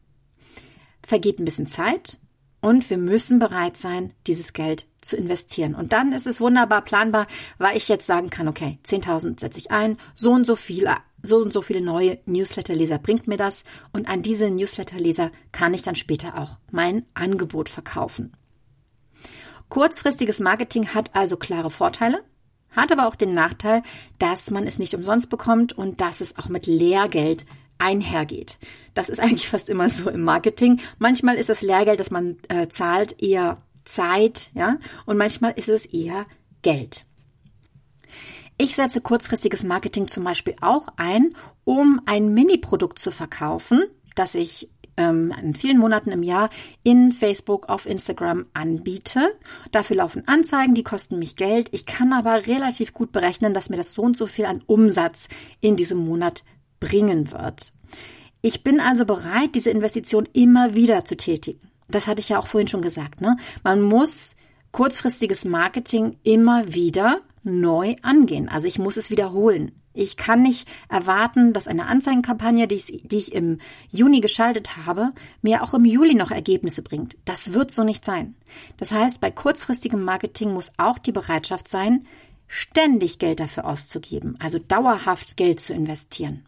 vergeht 1.06 1.38
ein 1.38 1.44
bisschen 1.44 1.68
Zeit 1.68 2.18
und 2.60 2.88
wir 2.90 2.98
müssen 2.98 3.38
bereit 3.38 3.76
sein, 3.76 4.12
dieses 4.26 4.52
Geld 4.52 4.86
zu 5.04 5.16
investieren. 5.16 5.74
Und 5.74 5.92
dann 5.92 6.12
ist 6.12 6.26
es 6.26 6.40
wunderbar 6.40 6.82
planbar, 6.82 7.26
weil 7.58 7.76
ich 7.76 7.88
jetzt 7.88 8.06
sagen 8.06 8.30
kann, 8.30 8.48
okay, 8.48 8.78
10.000 8.84 9.40
setze 9.40 9.58
ich 9.58 9.70
ein, 9.70 9.98
so 10.14 10.32
und 10.32 10.46
so 10.46 10.56
viel, 10.56 10.88
so 11.22 11.36
und 11.38 11.52
so 11.52 11.62
viele 11.62 11.80
neue 11.80 12.18
Newsletterleser 12.26 12.98
bringt 12.98 13.26
mir 13.26 13.36
das 13.36 13.64
und 13.92 14.08
an 14.08 14.22
diese 14.22 14.50
Newsletterleser 14.50 15.30
kann 15.52 15.74
ich 15.74 15.82
dann 15.82 15.94
später 15.94 16.38
auch 16.38 16.58
mein 16.70 17.06
Angebot 17.14 17.68
verkaufen. 17.68 18.32
Kurzfristiges 19.68 20.40
Marketing 20.40 20.88
hat 20.88 21.14
also 21.14 21.36
klare 21.36 21.70
Vorteile, 21.70 22.22
hat 22.70 22.92
aber 22.92 23.08
auch 23.08 23.16
den 23.16 23.34
Nachteil, 23.34 23.82
dass 24.18 24.50
man 24.50 24.66
es 24.66 24.78
nicht 24.78 24.94
umsonst 24.94 25.30
bekommt 25.30 25.72
und 25.72 26.00
dass 26.00 26.20
es 26.20 26.36
auch 26.38 26.48
mit 26.48 26.66
Lehrgeld 26.66 27.44
einhergeht. 27.78 28.58
Das 28.94 29.08
ist 29.08 29.20
eigentlich 29.20 29.48
fast 29.48 29.68
immer 29.68 29.88
so 29.88 30.10
im 30.10 30.22
Marketing. 30.22 30.80
Manchmal 30.98 31.36
ist 31.36 31.48
das 31.48 31.62
Lehrgeld, 31.62 32.00
das 32.00 32.10
man 32.10 32.36
äh, 32.48 32.68
zahlt, 32.68 33.20
eher 33.22 33.58
Zeit, 33.84 34.50
ja, 34.54 34.78
und 35.06 35.16
manchmal 35.16 35.52
ist 35.52 35.68
es 35.68 35.86
eher 35.86 36.26
Geld. 36.62 37.04
Ich 38.56 38.76
setze 38.76 39.00
kurzfristiges 39.00 39.64
Marketing 39.64 40.06
zum 40.08 40.24
Beispiel 40.24 40.54
auch 40.60 40.88
ein, 40.96 41.34
um 41.64 42.00
ein 42.06 42.32
Mini-Produkt 42.32 42.98
zu 42.98 43.10
verkaufen, 43.10 43.84
das 44.14 44.36
ich 44.36 44.70
ähm, 44.96 45.34
in 45.42 45.54
vielen 45.54 45.78
Monaten 45.78 46.12
im 46.12 46.22
Jahr 46.22 46.50
in 46.84 47.12
Facebook, 47.12 47.68
auf 47.68 47.86
Instagram 47.86 48.46
anbiete. 48.54 49.36
Dafür 49.72 49.96
laufen 49.96 50.28
Anzeigen, 50.28 50.74
die 50.74 50.84
kosten 50.84 51.18
mich 51.18 51.34
Geld. 51.34 51.68
Ich 51.72 51.84
kann 51.84 52.12
aber 52.12 52.46
relativ 52.46 52.92
gut 52.92 53.10
berechnen, 53.10 53.54
dass 53.54 53.70
mir 53.70 53.76
das 53.76 53.92
so 53.92 54.02
und 54.02 54.16
so 54.16 54.26
viel 54.26 54.44
an 54.44 54.62
Umsatz 54.66 55.28
in 55.60 55.74
diesem 55.74 55.98
Monat 55.98 56.44
bringen 56.78 57.32
wird. 57.32 57.72
Ich 58.40 58.62
bin 58.62 58.78
also 58.78 59.04
bereit, 59.04 59.54
diese 59.54 59.70
Investition 59.70 60.28
immer 60.32 60.74
wieder 60.74 61.04
zu 61.04 61.16
tätigen. 61.16 61.73
Das 61.94 62.06
hatte 62.06 62.20
ich 62.20 62.28
ja 62.28 62.38
auch 62.38 62.46
vorhin 62.46 62.68
schon 62.68 62.82
gesagt. 62.82 63.20
Ne? 63.20 63.36
Man 63.62 63.80
muss 63.80 64.36
kurzfristiges 64.72 65.44
Marketing 65.44 66.16
immer 66.24 66.74
wieder 66.74 67.20
neu 67.44 67.94
angehen. 68.02 68.48
Also 68.48 68.66
ich 68.66 68.78
muss 68.78 68.96
es 68.96 69.10
wiederholen. 69.10 69.72
Ich 69.92 70.16
kann 70.16 70.42
nicht 70.42 70.66
erwarten, 70.88 71.52
dass 71.52 71.68
eine 71.68 71.86
Anzeigenkampagne, 71.86 72.66
die 72.66 72.74
ich, 72.74 73.02
die 73.04 73.18
ich 73.18 73.32
im 73.32 73.58
Juni 73.90 74.20
geschaltet 74.20 74.76
habe, 74.76 75.12
mir 75.40 75.62
auch 75.62 75.72
im 75.72 75.84
Juli 75.84 76.14
noch 76.14 76.32
Ergebnisse 76.32 76.82
bringt. 76.82 77.16
Das 77.24 77.52
wird 77.52 77.70
so 77.70 77.84
nicht 77.84 78.04
sein. 78.04 78.34
Das 78.76 78.90
heißt, 78.90 79.20
bei 79.20 79.30
kurzfristigem 79.30 80.02
Marketing 80.02 80.52
muss 80.52 80.72
auch 80.78 80.98
die 80.98 81.12
Bereitschaft 81.12 81.68
sein, 81.68 82.06
ständig 82.48 83.20
Geld 83.20 83.38
dafür 83.38 83.66
auszugeben, 83.66 84.36
also 84.40 84.58
dauerhaft 84.58 85.36
Geld 85.36 85.60
zu 85.60 85.72
investieren. 85.72 86.44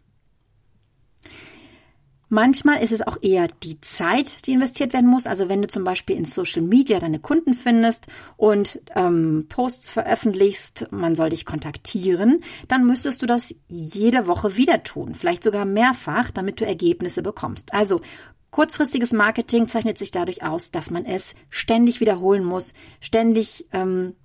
Manchmal 2.29 2.83
ist 2.83 2.91
es 2.91 3.01
auch 3.01 3.17
eher 3.21 3.47
die 3.63 3.79
Zeit, 3.79 4.45
die 4.45 4.51
investiert 4.51 4.91
werden 4.91 5.09
muss. 5.09 5.27
Also 5.27 5.47
wenn 5.47 5.61
du 5.61 5.67
zum 5.67 5.85
Beispiel 5.85 6.17
in 6.17 6.25
Social 6.25 6.61
Media 6.61 6.99
deine 6.99 7.19
Kunden 7.19 7.53
findest 7.53 8.07
und 8.35 8.81
ähm, 8.95 9.45
Posts 9.47 9.91
veröffentlichst, 9.91 10.87
man 10.91 11.15
soll 11.15 11.29
dich 11.29 11.45
kontaktieren, 11.45 12.41
dann 12.67 12.85
müsstest 12.85 13.21
du 13.21 13.27
das 13.27 13.55
jede 13.69 14.27
Woche 14.27 14.57
wieder 14.57 14.83
tun, 14.83 15.15
vielleicht 15.15 15.43
sogar 15.43 15.63
mehrfach, 15.63 16.29
damit 16.31 16.59
du 16.59 16.65
Ergebnisse 16.65 17.21
bekommst. 17.21 17.73
Also 17.73 18.01
kurzfristiges 18.51 19.13
Marketing 19.13 19.67
zeichnet 19.67 19.97
sich 19.97 20.11
dadurch 20.11 20.43
aus, 20.43 20.71
dass 20.71 20.91
man 20.91 21.05
es 21.05 21.33
ständig 21.49 22.01
wiederholen 22.01 22.43
muss, 22.43 22.73
ständig 22.99 23.67
ähm, 23.71 24.15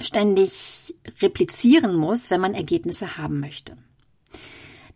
ständig 0.00 0.94
replizieren 1.20 1.94
muss, 1.94 2.30
wenn 2.30 2.40
man 2.40 2.54
Ergebnisse 2.54 3.16
haben 3.16 3.40
möchte. 3.40 3.76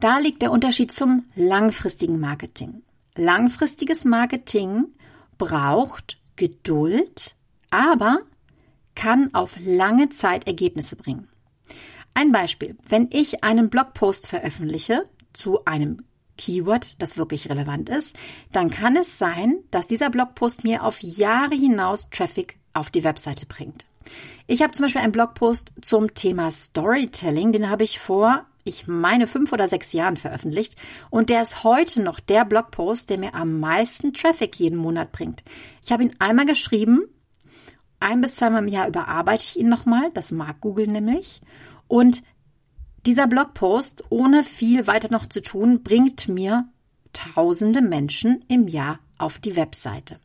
Da 0.02 0.18
liegt 0.18 0.42
der 0.42 0.50
Unterschied 0.50 0.90
zum 0.90 1.26
langfristigen 1.36 2.18
Marketing. 2.18 2.82
Langfristiges 3.14 4.04
Marketing 4.04 4.86
braucht 5.38 6.18
Geduld, 6.34 7.36
aber 7.70 8.18
kann 8.96 9.32
auf 9.32 9.56
lange 9.60 10.08
Zeit 10.08 10.48
Ergebnisse 10.48 10.96
bringen. 10.96 11.28
Ein 12.14 12.32
Beispiel. 12.32 12.76
Wenn 12.88 13.10
ich 13.12 13.44
einen 13.44 13.70
Blogpost 13.70 14.26
veröffentliche 14.26 15.04
zu 15.34 15.64
einem 15.66 16.02
Keyword, 16.36 17.00
das 17.00 17.16
wirklich 17.16 17.48
relevant 17.48 17.88
ist, 17.88 18.16
dann 18.50 18.70
kann 18.70 18.96
es 18.96 19.18
sein, 19.18 19.58
dass 19.70 19.86
dieser 19.86 20.10
Blogpost 20.10 20.64
mir 20.64 20.82
auf 20.82 21.00
Jahre 21.00 21.54
hinaus 21.54 22.10
Traffic 22.10 22.58
auf 22.72 22.90
die 22.90 23.04
Webseite 23.04 23.46
bringt. 23.46 23.86
Ich 24.48 24.62
habe 24.62 24.72
zum 24.72 24.86
Beispiel 24.86 25.02
einen 25.02 25.12
Blogpost 25.12 25.72
zum 25.80 26.12
Thema 26.12 26.50
Storytelling, 26.50 27.52
den 27.52 27.70
habe 27.70 27.84
ich 27.84 28.00
vor 28.00 28.46
ich 28.64 28.86
meine, 28.86 29.26
fünf 29.26 29.52
oder 29.52 29.68
sechs 29.68 29.92
Jahren 29.92 30.16
veröffentlicht 30.16 30.76
und 31.10 31.30
der 31.30 31.42
ist 31.42 31.64
heute 31.64 32.02
noch 32.02 32.20
der 32.20 32.44
Blogpost, 32.44 33.10
der 33.10 33.18
mir 33.18 33.34
am 33.34 33.60
meisten 33.60 34.12
Traffic 34.12 34.58
jeden 34.58 34.78
Monat 34.78 35.12
bringt. 35.12 35.42
Ich 35.82 35.92
habe 35.92 36.04
ihn 36.04 36.14
einmal 36.18 36.46
geschrieben, 36.46 37.04
ein 38.00 38.20
bis 38.20 38.36
zweimal 38.36 38.62
im 38.62 38.68
Jahr 38.68 38.88
überarbeite 38.88 39.44
ich 39.44 39.58
ihn 39.58 39.68
nochmal, 39.68 40.10
das 40.14 40.30
mag 40.30 40.60
Google 40.60 40.86
nämlich 40.86 41.40
und 41.88 42.22
dieser 43.06 43.26
Blogpost, 43.26 44.04
ohne 44.10 44.44
viel 44.44 44.86
weiter 44.86 45.10
noch 45.10 45.26
zu 45.26 45.42
tun, 45.42 45.82
bringt 45.82 46.28
mir 46.28 46.68
tausende 47.12 47.82
Menschen 47.82 48.44
im 48.48 48.68
Jahr 48.68 49.00
auf 49.18 49.38
die 49.38 49.56
Webseite. 49.56 50.18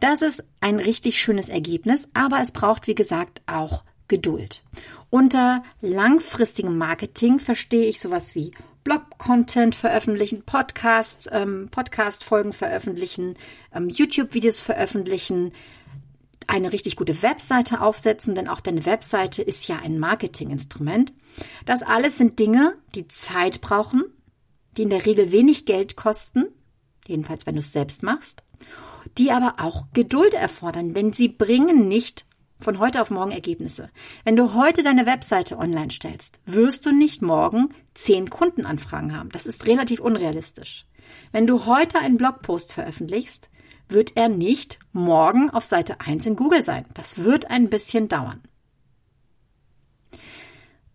Das 0.00 0.22
ist 0.22 0.42
ein 0.60 0.78
richtig 0.78 1.20
schönes 1.20 1.48
Ergebnis, 1.48 2.08
aber 2.14 2.40
es 2.40 2.50
braucht, 2.50 2.86
wie 2.86 2.94
gesagt, 2.94 3.42
auch 3.46 3.84
Geduld. 4.08 4.62
Unter 5.12 5.62
langfristigem 5.82 6.78
Marketing 6.78 7.38
verstehe 7.38 7.84
ich 7.86 8.00
sowas 8.00 8.34
wie 8.34 8.52
Blog-Content 8.82 9.74
veröffentlichen, 9.74 10.42
Podcasts, 10.42 11.28
ähm, 11.30 11.68
Podcast-Folgen 11.70 12.54
veröffentlichen, 12.54 13.36
ähm, 13.74 13.90
YouTube-Videos 13.90 14.58
veröffentlichen, 14.58 15.52
eine 16.46 16.72
richtig 16.72 16.96
gute 16.96 17.22
Webseite 17.22 17.82
aufsetzen, 17.82 18.34
denn 18.34 18.48
auch 18.48 18.62
deine 18.62 18.86
Webseite 18.86 19.42
ist 19.42 19.68
ja 19.68 19.76
ein 19.80 19.98
Marketinginstrument. 19.98 21.12
Das 21.66 21.82
alles 21.82 22.16
sind 22.16 22.38
Dinge, 22.38 22.78
die 22.94 23.06
Zeit 23.06 23.60
brauchen, 23.60 24.04
die 24.78 24.84
in 24.84 24.90
der 24.90 25.04
Regel 25.04 25.30
wenig 25.30 25.66
Geld 25.66 25.94
kosten, 25.94 26.46
jedenfalls 27.06 27.44
wenn 27.44 27.56
du 27.56 27.60
es 27.60 27.72
selbst 27.72 28.02
machst, 28.02 28.44
die 29.18 29.30
aber 29.30 29.56
auch 29.58 29.88
Geduld 29.92 30.32
erfordern, 30.32 30.94
denn 30.94 31.12
sie 31.12 31.28
bringen 31.28 31.86
nicht 31.86 32.24
von 32.62 32.78
heute 32.78 33.02
auf 33.02 33.10
morgen 33.10 33.32
Ergebnisse. 33.32 33.90
Wenn 34.24 34.36
du 34.36 34.54
heute 34.54 34.82
deine 34.82 35.06
Webseite 35.06 35.58
online 35.58 35.90
stellst, 35.90 36.40
wirst 36.46 36.86
du 36.86 36.92
nicht 36.92 37.22
morgen 37.22 37.70
zehn 37.94 38.30
Kundenanfragen 38.30 39.16
haben. 39.16 39.30
Das 39.30 39.46
ist 39.46 39.66
relativ 39.66 40.00
unrealistisch. 40.00 40.86
Wenn 41.32 41.46
du 41.46 41.66
heute 41.66 41.98
einen 41.98 42.16
Blogpost 42.16 42.72
veröffentlichst, 42.72 43.50
wird 43.88 44.16
er 44.16 44.28
nicht 44.28 44.78
morgen 44.92 45.50
auf 45.50 45.64
Seite 45.64 46.00
1 46.00 46.26
in 46.26 46.36
Google 46.36 46.64
sein. 46.64 46.86
Das 46.94 47.18
wird 47.18 47.50
ein 47.50 47.68
bisschen 47.68 48.08
dauern. 48.08 48.40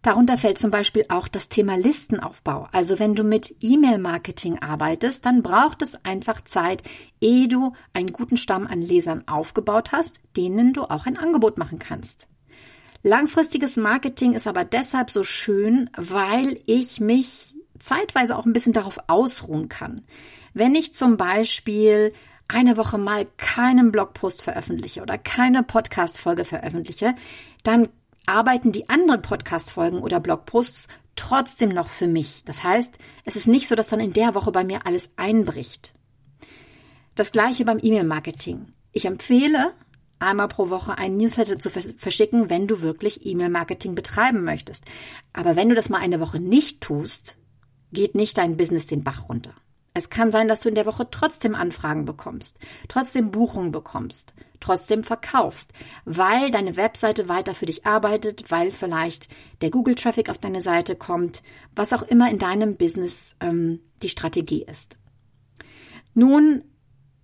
Darunter 0.07 0.37
fällt 0.37 0.57
zum 0.57 0.71
Beispiel 0.71 1.03
auch 1.09 1.27
das 1.27 1.49
Thema 1.49 1.75
Listenaufbau. 1.75 2.69
Also 2.71 2.97
wenn 2.97 3.13
du 3.13 3.25
mit 3.25 3.53
E-Mail-Marketing 3.59 4.57
arbeitest, 4.59 5.25
dann 5.25 5.43
braucht 5.43 5.81
es 5.81 6.05
einfach 6.05 6.39
Zeit, 6.39 6.81
ehe 7.19 7.49
du 7.49 7.73
einen 7.91 8.13
guten 8.13 8.37
Stamm 8.37 8.67
an 8.67 8.81
Lesern 8.81 9.27
aufgebaut 9.27 9.91
hast, 9.91 10.15
denen 10.37 10.71
du 10.71 10.83
auch 10.83 11.07
ein 11.07 11.17
Angebot 11.17 11.57
machen 11.57 11.77
kannst. 11.77 12.29
Langfristiges 13.03 13.75
Marketing 13.75 14.31
ist 14.31 14.47
aber 14.47 14.63
deshalb 14.63 15.11
so 15.11 15.23
schön, 15.23 15.89
weil 15.97 16.61
ich 16.65 17.01
mich 17.01 17.53
zeitweise 17.77 18.37
auch 18.37 18.45
ein 18.45 18.53
bisschen 18.53 18.71
darauf 18.71 18.99
ausruhen 19.07 19.67
kann. 19.67 20.05
Wenn 20.53 20.73
ich 20.73 20.93
zum 20.93 21.17
Beispiel 21.17 22.13
eine 22.47 22.77
Woche 22.77 22.97
mal 22.97 23.27
keinen 23.35 23.91
Blogpost 23.91 24.41
veröffentliche 24.41 25.01
oder 25.01 25.17
keine 25.17 25.63
Podcast-Folge 25.63 26.45
veröffentliche, 26.45 27.13
dann 27.63 27.89
arbeiten 28.27 28.71
die 28.71 28.89
anderen 28.89 29.21
Podcast-Folgen 29.21 29.99
oder 29.99 30.19
Blogposts 30.19 30.87
trotzdem 31.15 31.69
noch 31.69 31.89
für 31.89 32.07
mich. 32.07 32.43
Das 32.45 32.63
heißt, 32.63 32.95
es 33.25 33.35
ist 33.35 33.47
nicht 33.47 33.67
so, 33.67 33.75
dass 33.75 33.87
dann 33.87 33.99
in 33.99 34.13
der 34.13 34.35
Woche 34.35 34.51
bei 34.51 34.63
mir 34.63 34.85
alles 34.85 35.09
einbricht. 35.15 35.93
Das 37.15 37.31
gleiche 37.31 37.65
beim 37.65 37.79
E-Mail-Marketing. 37.81 38.67
Ich 38.91 39.05
empfehle, 39.05 39.73
einmal 40.19 40.47
pro 40.47 40.69
Woche 40.69 40.97
einen 40.97 41.17
Newsletter 41.17 41.57
zu 41.57 41.69
verschicken, 41.71 42.49
wenn 42.49 42.67
du 42.67 42.81
wirklich 42.81 43.25
E-Mail-Marketing 43.25 43.95
betreiben 43.95 44.43
möchtest. 44.43 44.85
Aber 45.33 45.55
wenn 45.55 45.69
du 45.69 45.75
das 45.75 45.89
mal 45.89 45.99
eine 45.99 46.19
Woche 46.19 46.39
nicht 46.39 46.81
tust, 46.81 47.37
geht 47.91 48.15
nicht 48.15 48.37
dein 48.37 48.57
Business 48.57 48.85
den 48.85 49.03
Bach 49.03 49.29
runter. 49.29 49.53
Es 49.97 50.11
kann 50.11 50.31
sein, 50.31 50.47
dass 50.47 50.59
du 50.59 50.69
in 50.69 50.75
der 50.75 50.85
Woche 50.85 51.07
trotzdem 51.09 51.55
Anfragen 51.55 52.05
bekommst, 52.05 52.59
trotzdem 52.87 53.31
Buchungen 53.31 53.71
bekommst, 53.71 54.35
trotzdem 54.59 55.03
verkaufst, 55.03 55.73
weil 56.05 56.51
deine 56.51 56.75
Webseite 56.75 57.27
weiter 57.29 57.55
für 57.55 57.65
dich 57.65 57.87
arbeitet, 57.87 58.51
weil 58.51 58.69
vielleicht 58.69 59.27
der 59.61 59.71
Google-Traffic 59.71 60.29
auf 60.29 60.37
deine 60.37 60.61
Seite 60.61 60.95
kommt, 60.95 61.41
was 61.75 61.93
auch 61.93 62.03
immer 62.03 62.29
in 62.29 62.37
deinem 62.37 62.77
Business 62.77 63.35
ähm, 63.39 63.79
die 64.03 64.09
Strategie 64.09 64.63
ist. 64.69 64.97
Nun 66.13 66.63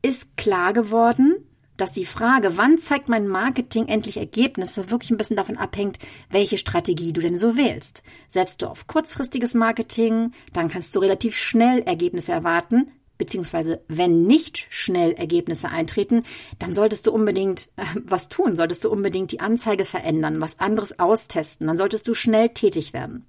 ist 0.02 0.36
klar 0.36 0.74
geworden, 0.74 1.48
dass 1.84 1.92
die 1.92 2.06
Frage, 2.06 2.58
wann 2.58 2.78
zeigt 2.78 3.10
mein 3.10 3.28
Marketing 3.28 3.90
endlich 3.90 4.16
Ergebnisse, 4.16 4.90
wirklich 4.90 5.12
ein 5.12 5.18
bisschen 5.18 5.36
davon 5.36 5.58
abhängt, 5.58 6.00
welche 6.30 6.58
Strategie 6.58 7.12
du 7.12 7.20
denn 7.20 7.38
so 7.38 7.58
wählst. 7.58 8.04
Setzt 8.30 8.62
du 8.62 8.68
auf 8.68 8.88
kurzfristiges 8.88 9.54
Marketing, 9.54 10.32
dann 10.54 10.70
kannst 10.70 10.96
du 10.96 11.00
relativ 11.00 11.38
schnell 11.38 11.82
Ergebnisse 11.82 12.32
erwarten, 12.32 12.90
beziehungsweise 13.18 13.84
wenn 13.90 14.24
nicht 14.24 14.66
schnell 14.70 15.12
Ergebnisse 15.12 15.68
eintreten, 15.68 16.24
dann 16.58 16.72
solltest 16.72 17.06
du 17.06 17.12
unbedingt 17.12 17.68
äh, 17.76 17.84
was 18.06 18.30
tun, 18.30 18.56
solltest 18.56 18.86
du 18.86 18.90
unbedingt 18.90 19.34
die 19.34 19.42
Anzeige 19.42 19.84
verändern, 19.84 20.40
was 20.40 20.62
anderes 20.62 21.00
austesten, 21.00 21.68
dann 21.68 21.76
solltest 21.76 22.08
du 22.08 22.14
schnell 22.14 22.48
tätig 22.48 22.94
werden. 22.94 23.26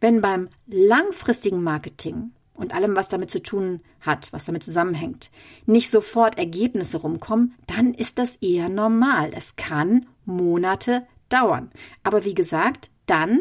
Wenn 0.00 0.22
beim 0.22 0.48
langfristigen 0.66 1.62
Marketing 1.62 2.30
und 2.62 2.72
allem, 2.74 2.96
was 2.96 3.08
damit 3.08 3.30
zu 3.30 3.42
tun 3.42 3.80
hat, 4.00 4.32
was 4.32 4.44
damit 4.46 4.62
zusammenhängt, 4.62 5.30
nicht 5.66 5.90
sofort 5.90 6.38
Ergebnisse 6.38 6.98
rumkommen, 6.98 7.54
dann 7.66 7.94
ist 7.94 8.18
das 8.18 8.36
eher 8.36 8.68
normal. 8.68 9.30
Es 9.36 9.56
kann 9.56 10.06
Monate 10.24 11.06
dauern. 11.28 11.70
Aber 12.02 12.24
wie 12.24 12.34
gesagt, 12.34 12.90
dann 13.06 13.40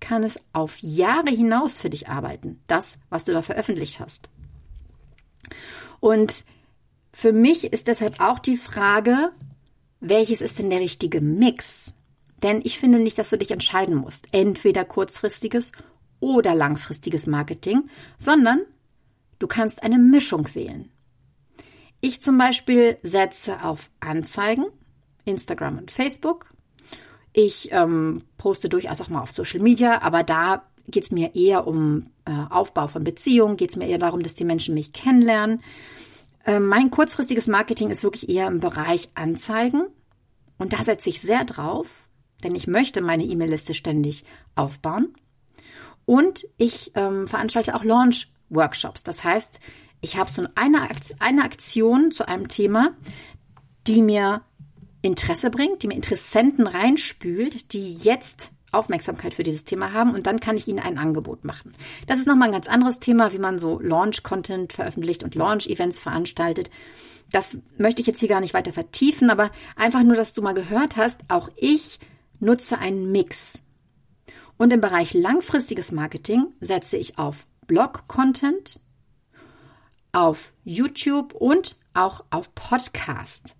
kann 0.00 0.22
es 0.22 0.40
auf 0.52 0.78
Jahre 0.80 1.30
hinaus 1.30 1.78
für 1.78 1.90
dich 1.90 2.08
arbeiten, 2.08 2.60
das, 2.66 2.98
was 3.08 3.24
du 3.24 3.32
da 3.32 3.42
veröffentlicht 3.42 4.00
hast. 4.00 4.28
Und 6.00 6.44
für 7.12 7.32
mich 7.32 7.72
ist 7.72 7.86
deshalb 7.86 8.20
auch 8.20 8.38
die 8.38 8.56
Frage, 8.56 9.32
welches 10.00 10.40
ist 10.40 10.58
denn 10.58 10.70
der 10.70 10.80
richtige 10.80 11.20
Mix? 11.20 11.94
Denn 12.42 12.60
ich 12.62 12.78
finde 12.78 12.98
nicht, 12.98 13.18
dass 13.18 13.30
du 13.30 13.38
dich 13.38 13.50
entscheiden 13.50 13.94
musst. 13.94 14.26
Entweder 14.32 14.84
kurzfristiges 14.84 15.72
oder 16.20 16.54
langfristiges 16.54 17.26
Marketing, 17.26 17.88
sondern 18.16 18.60
du 19.38 19.46
kannst 19.46 19.82
eine 19.82 19.98
Mischung 19.98 20.54
wählen. 20.54 20.90
Ich 22.00 22.20
zum 22.20 22.38
Beispiel 22.38 22.98
setze 23.02 23.64
auf 23.64 23.90
Anzeigen, 24.00 24.66
Instagram 25.24 25.78
und 25.78 25.90
Facebook. 25.90 26.46
Ich 27.32 27.70
ähm, 27.72 28.22
poste 28.38 28.68
durchaus 28.68 29.00
auch 29.00 29.08
mal 29.08 29.22
auf 29.22 29.30
Social 29.30 29.60
Media, 29.60 30.02
aber 30.02 30.22
da 30.22 30.62
geht 30.88 31.04
es 31.04 31.10
mir 31.10 31.34
eher 31.34 31.66
um 31.66 32.10
äh, 32.24 32.32
Aufbau 32.50 32.86
von 32.86 33.04
Beziehungen, 33.04 33.56
geht 33.56 33.70
es 33.70 33.76
mir 33.76 33.88
eher 33.88 33.98
darum, 33.98 34.22
dass 34.22 34.34
die 34.34 34.44
Menschen 34.44 34.74
mich 34.74 34.92
kennenlernen. 34.92 35.62
Äh, 36.44 36.60
mein 36.60 36.90
kurzfristiges 36.90 37.46
Marketing 37.46 37.90
ist 37.90 38.02
wirklich 38.02 38.28
eher 38.28 38.46
im 38.46 38.60
Bereich 38.60 39.08
Anzeigen. 39.14 39.86
Und 40.58 40.72
da 40.72 40.82
setze 40.82 41.10
ich 41.10 41.20
sehr 41.20 41.44
drauf, 41.44 42.08
denn 42.42 42.54
ich 42.54 42.66
möchte 42.66 43.02
meine 43.02 43.24
E-Mail-Liste 43.24 43.74
ständig 43.74 44.24
aufbauen. 44.54 45.12
Und 46.06 46.46
ich 46.56 46.92
ähm, 46.94 47.26
veranstalte 47.26 47.74
auch 47.74 47.84
Launch-Workshops. 47.84 49.02
Das 49.02 49.24
heißt, 49.24 49.60
ich 50.00 50.16
habe 50.16 50.30
so 50.30 50.46
eine, 50.54 50.88
eine 51.18 51.44
Aktion 51.44 52.10
zu 52.10 52.26
einem 52.26 52.48
Thema, 52.48 52.92
die 53.86 54.02
mir 54.02 54.42
Interesse 55.02 55.50
bringt, 55.50 55.82
die 55.82 55.88
mir 55.88 55.94
Interessenten 55.94 56.66
reinspült, 56.66 57.72
die 57.72 57.94
jetzt 57.94 58.52
Aufmerksamkeit 58.72 59.34
für 59.34 59.42
dieses 59.42 59.64
Thema 59.64 59.92
haben 59.92 60.14
und 60.14 60.26
dann 60.26 60.40
kann 60.40 60.56
ich 60.56 60.68
ihnen 60.68 60.80
ein 60.80 60.98
Angebot 60.98 61.44
machen. 61.44 61.72
Das 62.06 62.18
ist 62.18 62.26
nochmal 62.26 62.48
ein 62.48 62.52
ganz 62.52 62.68
anderes 62.68 62.98
Thema, 62.98 63.32
wie 63.32 63.38
man 63.38 63.58
so 63.58 63.80
Launch-Content 63.80 64.72
veröffentlicht 64.72 65.22
und 65.22 65.34
Launch-Events 65.34 66.00
veranstaltet. 66.00 66.70
Das 67.32 67.56
möchte 67.78 68.00
ich 68.00 68.06
jetzt 68.06 68.20
hier 68.20 68.28
gar 68.28 68.40
nicht 68.40 68.54
weiter 68.54 68.72
vertiefen, 68.72 69.30
aber 69.30 69.50
einfach 69.76 70.02
nur, 70.02 70.16
dass 70.16 70.32
du 70.32 70.42
mal 70.42 70.52
gehört 70.52 70.96
hast, 70.96 71.20
auch 71.28 71.48
ich 71.56 71.98
nutze 72.38 72.78
einen 72.78 73.10
Mix. 73.10 73.62
Und 74.58 74.72
im 74.72 74.80
Bereich 74.80 75.14
langfristiges 75.14 75.92
Marketing 75.92 76.46
setze 76.60 76.96
ich 76.96 77.18
auf 77.18 77.46
Blog-Content, 77.66 78.80
auf 80.12 80.52
YouTube 80.64 81.34
und 81.34 81.76
auch 81.94 82.24
auf 82.30 82.54
Podcast. 82.54 83.56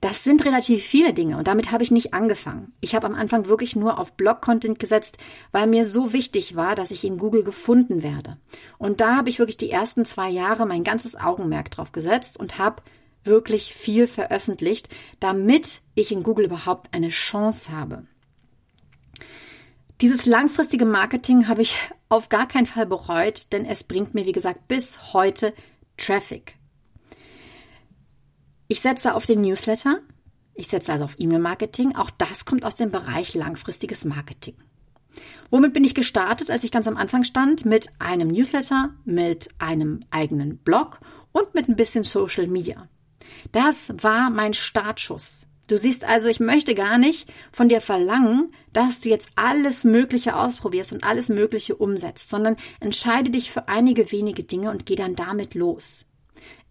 Das 0.00 0.24
sind 0.24 0.46
relativ 0.46 0.82
viele 0.82 1.12
Dinge 1.12 1.36
und 1.36 1.46
damit 1.46 1.72
habe 1.72 1.82
ich 1.82 1.90
nicht 1.90 2.14
angefangen. 2.14 2.72
Ich 2.80 2.94
habe 2.94 3.06
am 3.06 3.14
Anfang 3.14 3.48
wirklich 3.48 3.76
nur 3.76 3.98
auf 3.98 4.14
Blog-Content 4.14 4.78
gesetzt, 4.78 5.18
weil 5.52 5.66
mir 5.66 5.84
so 5.84 6.14
wichtig 6.14 6.56
war, 6.56 6.74
dass 6.74 6.90
ich 6.90 7.04
in 7.04 7.18
Google 7.18 7.42
gefunden 7.42 8.02
werde. 8.02 8.38
Und 8.78 9.02
da 9.02 9.16
habe 9.16 9.28
ich 9.28 9.38
wirklich 9.38 9.58
die 9.58 9.70
ersten 9.70 10.06
zwei 10.06 10.30
Jahre 10.30 10.64
mein 10.64 10.84
ganzes 10.84 11.16
Augenmerk 11.16 11.70
drauf 11.70 11.92
gesetzt 11.92 12.40
und 12.40 12.56
habe 12.56 12.82
wirklich 13.24 13.74
viel 13.74 14.06
veröffentlicht, 14.06 14.88
damit 15.20 15.82
ich 15.94 16.12
in 16.12 16.22
Google 16.22 16.46
überhaupt 16.46 16.94
eine 16.94 17.08
Chance 17.08 17.70
habe. 17.70 18.06
Dieses 20.00 20.24
langfristige 20.24 20.86
Marketing 20.86 21.46
habe 21.46 21.60
ich 21.60 21.76
auf 22.08 22.30
gar 22.30 22.48
keinen 22.48 22.64
Fall 22.64 22.86
bereut, 22.86 23.52
denn 23.52 23.66
es 23.66 23.84
bringt 23.84 24.14
mir, 24.14 24.24
wie 24.24 24.32
gesagt, 24.32 24.66
bis 24.66 25.12
heute 25.12 25.52
Traffic. 25.98 26.54
Ich 28.66 28.80
setze 28.80 29.14
auf 29.14 29.26
den 29.26 29.42
Newsletter. 29.42 30.00
Ich 30.54 30.68
setze 30.68 30.92
also 30.92 31.04
auf 31.04 31.16
E-Mail-Marketing. 31.18 31.96
Auch 31.96 32.08
das 32.10 32.46
kommt 32.46 32.64
aus 32.64 32.76
dem 32.76 32.90
Bereich 32.90 33.34
langfristiges 33.34 34.06
Marketing. 34.06 34.54
Womit 35.50 35.74
bin 35.74 35.84
ich 35.84 35.94
gestartet, 35.94 36.50
als 36.50 36.64
ich 36.64 36.70
ganz 36.70 36.86
am 36.86 36.96
Anfang 36.96 37.24
stand? 37.24 37.66
Mit 37.66 37.88
einem 37.98 38.28
Newsletter, 38.28 38.94
mit 39.04 39.48
einem 39.58 40.00
eigenen 40.10 40.58
Blog 40.58 41.00
und 41.32 41.52
mit 41.54 41.68
ein 41.68 41.76
bisschen 41.76 42.04
Social 42.04 42.46
Media. 42.46 42.88
Das 43.52 43.92
war 43.98 44.30
mein 44.30 44.54
Startschuss. 44.54 45.46
Du 45.70 45.78
siehst 45.78 46.02
also, 46.02 46.28
ich 46.28 46.40
möchte 46.40 46.74
gar 46.74 46.98
nicht 46.98 47.32
von 47.52 47.68
dir 47.68 47.80
verlangen, 47.80 48.52
dass 48.72 49.02
du 49.02 49.08
jetzt 49.08 49.28
alles 49.36 49.84
Mögliche 49.84 50.34
ausprobierst 50.34 50.92
und 50.92 51.04
alles 51.04 51.28
Mögliche 51.28 51.76
umsetzt, 51.76 52.28
sondern 52.28 52.56
entscheide 52.80 53.30
dich 53.30 53.52
für 53.52 53.68
einige 53.68 54.10
wenige 54.10 54.42
Dinge 54.42 54.72
und 54.72 54.84
geh 54.84 54.96
dann 54.96 55.14
damit 55.14 55.54
los. 55.54 56.06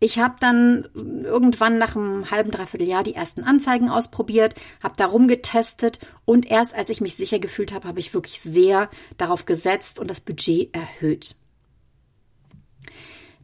Ich 0.01 0.19
habe 0.19 0.35
dann 0.41 0.89
irgendwann 1.23 1.77
nach 1.77 1.95
einem 1.95 2.29
halben, 2.29 2.51
dreiviertel 2.51 2.89
Jahr 2.89 3.03
die 3.03 3.15
ersten 3.15 3.45
Anzeigen 3.45 3.89
ausprobiert, 3.89 4.53
habe 4.83 4.95
da 4.97 5.05
rumgetestet 5.05 5.99
und 6.25 6.45
erst 6.51 6.75
als 6.75 6.89
ich 6.89 6.99
mich 6.99 7.15
sicher 7.15 7.39
gefühlt 7.39 7.71
habe, 7.71 7.87
habe 7.87 8.01
ich 8.01 8.13
wirklich 8.13 8.41
sehr 8.41 8.89
darauf 9.15 9.45
gesetzt 9.45 9.99
und 9.99 10.09
das 10.09 10.19
Budget 10.19 10.75
erhöht. 10.75 11.35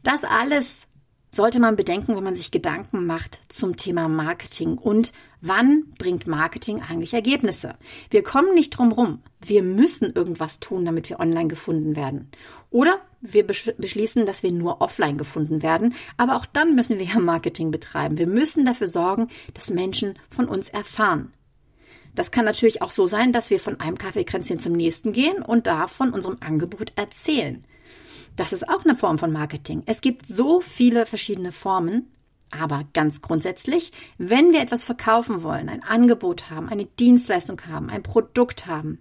Das 0.02 0.22
alles 0.22 0.86
sollte 1.30 1.60
man 1.60 1.76
bedenken, 1.76 2.16
wenn 2.16 2.24
man 2.24 2.36
sich 2.36 2.50
Gedanken 2.50 3.06
macht 3.06 3.40
zum 3.48 3.76
Thema 3.76 4.08
Marketing 4.08 4.78
und 4.78 5.12
wann 5.46 5.84
bringt 5.98 6.26
Marketing 6.26 6.82
eigentlich 6.82 7.14
Ergebnisse. 7.14 7.74
Wir 8.10 8.22
kommen 8.22 8.54
nicht 8.54 8.70
drum 8.70 8.92
rum. 8.92 9.22
Wir 9.40 9.62
müssen 9.62 10.12
irgendwas 10.12 10.60
tun, 10.60 10.84
damit 10.84 11.08
wir 11.10 11.20
online 11.20 11.48
gefunden 11.48 11.96
werden. 11.96 12.30
Oder 12.70 13.00
wir 13.20 13.46
beschließen, 13.46 14.26
dass 14.26 14.42
wir 14.42 14.52
nur 14.52 14.80
offline 14.80 15.18
gefunden 15.18 15.62
werden. 15.62 15.94
Aber 16.16 16.36
auch 16.36 16.46
dann 16.46 16.74
müssen 16.74 16.98
wir 16.98 17.06
ja 17.06 17.18
Marketing 17.18 17.70
betreiben. 17.70 18.18
Wir 18.18 18.26
müssen 18.26 18.64
dafür 18.64 18.88
sorgen, 18.88 19.28
dass 19.54 19.70
Menschen 19.70 20.18
von 20.30 20.48
uns 20.48 20.68
erfahren. 20.68 21.32
Das 22.14 22.30
kann 22.30 22.46
natürlich 22.46 22.82
auch 22.82 22.90
so 22.90 23.06
sein, 23.06 23.32
dass 23.32 23.50
wir 23.50 23.60
von 23.60 23.78
einem 23.78 23.98
Kaffeekränzchen 23.98 24.58
zum 24.58 24.72
nächsten 24.72 25.12
gehen 25.12 25.42
und 25.42 25.66
da 25.66 25.86
von 25.86 26.12
unserem 26.12 26.38
Angebot 26.40 26.92
erzählen. 26.96 27.64
Das 28.36 28.52
ist 28.52 28.68
auch 28.68 28.84
eine 28.84 28.96
Form 28.96 29.18
von 29.18 29.32
Marketing. 29.32 29.82
Es 29.86 30.00
gibt 30.00 30.26
so 30.26 30.60
viele 30.60 31.06
verschiedene 31.06 31.52
Formen, 31.52 32.10
aber 32.50 32.84
ganz 32.92 33.22
grundsätzlich, 33.22 33.92
wenn 34.18 34.52
wir 34.52 34.60
etwas 34.60 34.84
verkaufen 34.84 35.42
wollen, 35.42 35.68
ein 35.68 35.82
Angebot 35.82 36.50
haben, 36.50 36.68
eine 36.68 36.86
Dienstleistung 36.86 37.60
haben, 37.68 37.90
ein 37.90 38.02
Produkt 38.02 38.66
haben, 38.66 38.98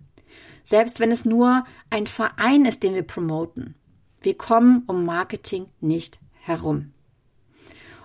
selbst 0.63 0.99
wenn 0.99 1.11
es 1.11 1.25
nur 1.25 1.65
ein 1.89 2.07
Verein 2.07 2.65
ist, 2.65 2.83
den 2.83 2.95
wir 2.95 3.03
promoten, 3.03 3.75
wir 4.21 4.35
kommen 4.35 4.83
um 4.87 5.05
Marketing 5.05 5.67
nicht 5.81 6.19
herum. 6.41 6.91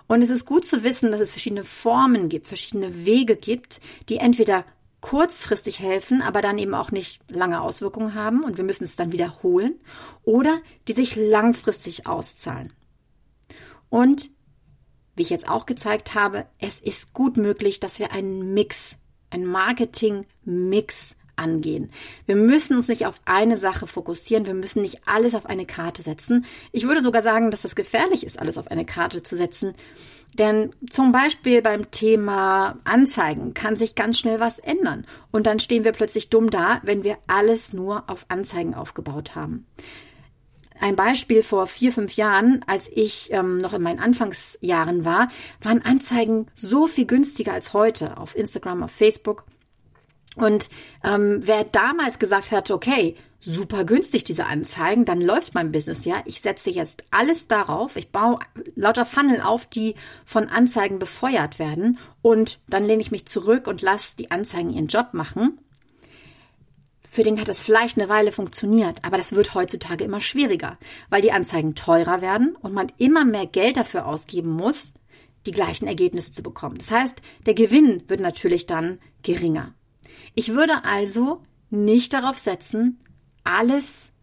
Und 0.07 0.21
es 0.21 0.29
ist 0.29 0.45
gut 0.45 0.65
zu 0.65 0.83
wissen, 0.83 1.11
dass 1.11 1.21
es 1.21 1.31
verschiedene 1.31 1.63
Formen 1.63 2.29
gibt, 2.29 2.45
verschiedene 2.47 3.05
Wege 3.05 3.35
gibt, 3.35 3.79
die 4.09 4.17
entweder 4.17 4.65
kurzfristig 4.99 5.79
helfen, 5.79 6.21
aber 6.21 6.41
dann 6.41 6.57
eben 6.57 6.75
auch 6.75 6.91
nicht 6.91 7.21
lange 7.31 7.61
Auswirkungen 7.61 8.13
haben 8.13 8.43
und 8.43 8.57
wir 8.57 8.63
müssen 8.63 8.83
es 8.83 8.95
dann 8.95 9.11
wiederholen 9.11 9.79
oder 10.23 10.59
die 10.87 10.93
sich 10.93 11.15
langfristig 11.15 12.07
auszahlen. 12.07 12.71
Und 13.89 14.29
wie 15.21 15.23
ich 15.23 15.29
jetzt 15.29 15.47
auch 15.47 15.67
gezeigt 15.67 16.15
habe, 16.15 16.47
es 16.57 16.79
ist 16.79 17.13
gut 17.13 17.37
möglich, 17.37 17.79
dass 17.79 17.99
wir 17.99 18.11
einen 18.11 18.55
Mix, 18.55 18.97
einen 19.29 19.45
Marketing-Mix 19.45 21.15
angehen. 21.35 21.91
Wir 22.25 22.35
müssen 22.35 22.75
uns 22.75 22.87
nicht 22.87 23.05
auf 23.05 23.21
eine 23.25 23.55
Sache 23.55 23.85
fokussieren, 23.85 24.47
wir 24.47 24.55
müssen 24.55 24.81
nicht 24.81 25.01
alles 25.05 25.35
auf 25.35 25.45
eine 25.45 25.67
Karte 25.67 26.01
setzen. 26.01 26.43
Ich 26.71 26.87
würde 26.87 27.01
sogar 27.01 27.21
sagen, 27.21 27.51
dass 27.51 27.61
das 27.61 27.75
gefährlich 27.75 28.25
ist, 28.25 28.39
alles 28.39 28.57
auf 28.57 28.71
eine 28.71 28.83
Karte 28.83 29.21
zu 29.21 29.35
setzen, 29.35 29.75
denn 30.39 30.73
zum 30.89 31.11
Beispiel 31.11 31.61
beim 31.61 31.91
Thema 31.91 32.79
Anzeigen 32.83 33.53
kann 33.53 33.75
sich 33.75 33.93
ganz 33.93 34.17
schnell 34.17 34.39
was 34.39 34.57
ändern. 34.57 35.05
Und 35.29 35.45
dann 35.45 35.59
stehen 35.59 35.83
wir 35.83 35.91
plötzlich 35.91 36.29
dumm 36.29 36.49
da, 36.49 36.81
wenn 36.81 37.03
wir 37.03 37.19
alles 37.27 37.73
nur 37.73 38.09
auf 38.09 38.25
Anzeigen 38.29 38.73
aufgebaut 38.73 39.35
haben. 39.35 39.67
Ein 40.81 40.95
Beispiel 40.95 41.43
vor 41.43 41.67
vier, 41.67 41.93
fünf 41.93 42.15
Jahren, 42.15 42.65
als 42.65 42.89
ich 42.91 43.31
ähm, 43.31 43.59
noch 43.59 43.73
in 43.73 43.83
meinen 43.83 43.99
Anfangsjahren 43.99 45.05
war, 45.05 45.29
waren 45.61 45.83
Anzeigen 45.83 46.47
so 46.55 46.87
viel 46.87 47.05
günstiger 47.05 47.53
als 47.53 47.73
heute 47.73 48.17
auf 48.17 48.35
Instagram, 48.35 48.81
auf 48.81 48.91
Facebook. 48.91 49.45
Und 50.35 50.69
ähm, 51.03 51.41
wer 51.43 51.65
damals 51.65 52.17
gesagt 52.17 52.51
hat, 52.51 52.71
okay, 52.71 53.15
super 53.39 53.85
günstig, 53.85 54.23
diese 54.23 54.47
Anzeigen, 54.47 55.05
dann 55.05 55.21
läuft 55.21 55.53
mein 55.53 55.71
Business 55.71 56.03
ja. 56.03 56.23
Ich 56.25 56.41
setze 56.41 56.71
jetzt 56.71 57.03
alles 57.11 57.47
darauf. 57.47 57.95
Ich 57.95 58.09
baue 58.09 58.39
lauter 58.75 59.05
Funnel 59.05 59.41
auf, 59.41 59.67
die 59.67 59.93
von 60.25 60.49
Anzeigen 60.49 60.97
befeuert 60.97 61.59
werden. 61.59 61.99
Und 62.23 62.59
dann 62.67 62.85
lehne 62.85 63.01
ich 63.01 63.11
mich 63.11 63.27
zurück 63.27 63.67
und 63.67 63.83
lasse 63.83 64.15
die 64.15 64.31
Anzeigen 64.31 64.71
ihren 64.71 64.87
Job 64.87 65.09
machen. 65.13 65.59
Für 67.13 67.23
den 67.23 67.41
hat 67.41 67.49
das 67.49 67.59
vielleicht 67.59 67.97
eine 67.97 68.07
Weile 68.07 68.31
funktioniert, 68.31 69.03
aber 69.03 69.17
das 69.17 69.33
wird 69.33 69.53
heutzutage 69.53 70.05
immer 70.05 70.21
schwieriger, 70.21 70.77
weil 71.09 71.21
die 71.21 71.33
Anzeigen 71.33 71.75
teurer 71.75 72.21
werden 72.21 72.55
und 72.61 72.73
man 72.73 72.89
immer 72.99 73.25
mehr 73.25 73.45
Geld 73.45 73.75
dafür 73.75 74.05
ausgeben 74.05 74.49
muss, 74.49 74.93
die 75.45 75.51
gleichen 75.51 75.87
Ergebnisse 75.87 76.31
zu 76.31 76.41
bekommen. 76.41 76.77
Das 76.77 76.89
heißt, 76.89 77.21
der 77.45 77.53
Gewinn 77.53 78.01
wird 78.07 78.21
natürlich 78.21 78.65
dann 78.65 78.97
geringer. 79.23 79.73
Ich 80.35 80.53
würde 80.53 80.85
also 80.85 81.43
nicht 81.69 82.13
darauf 82.13 82.37
setzen, 82.37 82.97
alles, 83.43 84.13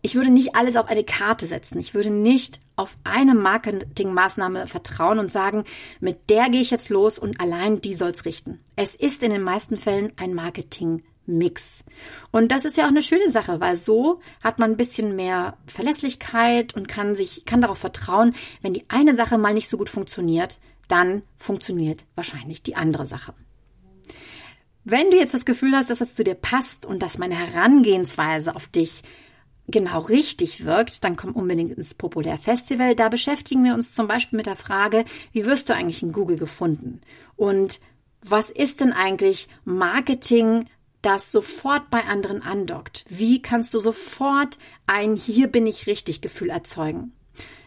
ich 0.00 0.14
würde 0.14 0.30
nicht 0.30 0.54
alles 0.54 0.76
auf 0.76 0.86
eine 0.86 1.02
Karte 1.02 1.48
setzen. 1.48 1.80
Ich 1.80 1.92
würde 1.92 2.10
nicht 2.10 2.60
auf 2.76 2.98
eine 3.02 3.34
Marketingmaßnahme 3.34 4.68
vertrauen 4.68 5.18
und 5.18 5.32
sagen, 5.32 5.64
mit 5.98 6.30
der 6.30 6.50
gehe 6.50 6.60
ich 6.60 6.70
jetzt 6.70 6.88
los 6.88 7.18
und 7.18 7.40
allein 7.40 7.80
die 7.80 7.94
soll's 7.94 8.26
richten. 8.26 8.60
Es 8.76 8.94
ist 8.94 9.24
in 9.24 9.32
den 9.32 9.42
meisten 9.42 9.76
Fällen 9.76 10.12
ein 10.16 10.34
Marketing 10.34 11.02
Mix. 11.38 11.84
Und 12.30 12.52
das 12.52 12.64
ist 12.64 12.76
ja 12.76 12.84
auch 12.84 12.90
eine 12.90 13.02
schöne 13.02 13.30
Sache, 13.30 13.60
weil 13.60 13.76
so 13.76 14.20
hat 14.42 14.58
man 14.58 14.72
ein 14.72 14.76
bisschen 14.76 15.16
mehr 15.16 15.56
Verlässlichkeit 15.66 16.74
und 16.74 16.88
kann 16.88 17.14
sich, 17.14 17.44
kann 17.44 17.60
darauf 17.60 17.78
vertrauen, 17.78 18.34
wenn 18.62 18.74
die 18.74 18.84
eine 18.88 19.14
Sache 19.14 19.38
mal 19.38 19.54
nicht 19.54 19.68
so 19.68 19.76
gut 19.76 19.90
funktioniert, 19.90 20.58
dann 20.88 21.22
funktioniert 21.38 22.04
wahrscheinlich 22.14 22.62
die 22.62 22.76
andere 22.76 23.06
Sache. 23.06 23.34
Wenn 24.84 25.10
du 25.10 25.16
jetzt 25.18 25.34
das 25.34 25.44
Gefühl 25.44 25.72
hast, 25.72 25.90
dass 25.90 25.98
das 25.98 26.14
zu 26.14 26.24
dir 26.24 26.34
passt 26.34 26.86
und 26.86 27.02
dass 27.02 27.18
meine 27.18 27.34
Herangehensweise 27.34 28.56
auf 28.56 28.66
dich 28.68 29.02
genau 29.68 30.00
richtig 30.00 30.64
wirkt, 30.64 31.04
dann 31.04 31.16
komm 31.16 31.32
unbedingt 31.32 31.72
ins 31.72 31.94
Populär 31.94 32.38
Festival. 32.38 32.94
Da 32.94 33.08
beschäftigen 33.08 33.64
wir 33.64 33.74
uns 33.74 33.92
zum 33.92 34.08
Beispiel 34.08 34.36
mit 34.36 34.46
der 34.46 34.56
Frage, 34.56 35.04
wie 35.32 35.44
wirst 35.44 35.68
du 35.68 35.74
eigentlich 35.74 36.02
in 36.02 36.12
Google 36.12 36.36
gefunden? 36.36 37.00
Und 37.36 37.80
was 38.22 38.50
ist 38.50 38.80
denn 38.80 38.92
eigentlich 38.92 39.48
Marketing 39.64 40.66
das 41.02 41.32
sofort 41.32 41.90
bei 41.90 42.04
anderen 42.04 42.42
andockt? 42.42 43.04
Wie 43.08 43.42
kannst 43.42 43.72
du 43.74 43.78
sofort 43.78 44.58
ein 44.86 45.16
Hier 45.16 45.48
bin 45.48 45.66
ich 45.66 45.86
richtig 45.86 46.20
Gefühl 46.20 46.50
erzeugen? 46.50 47.12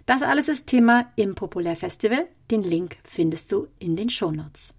Das 0.05 0.21
alles 0.21 0.49
ist 0.49 0.67
Thema 0.67 1.11
im 1.15 1.35
Populärfestival. 1.35 2.27
Den 2.51 2.63
Link 2.63 2.97
findest 3.03 3.51
du 3.51 3.67
in 3.79 3.95
den 3.95 4.09
Shownotes. 4.09 4.73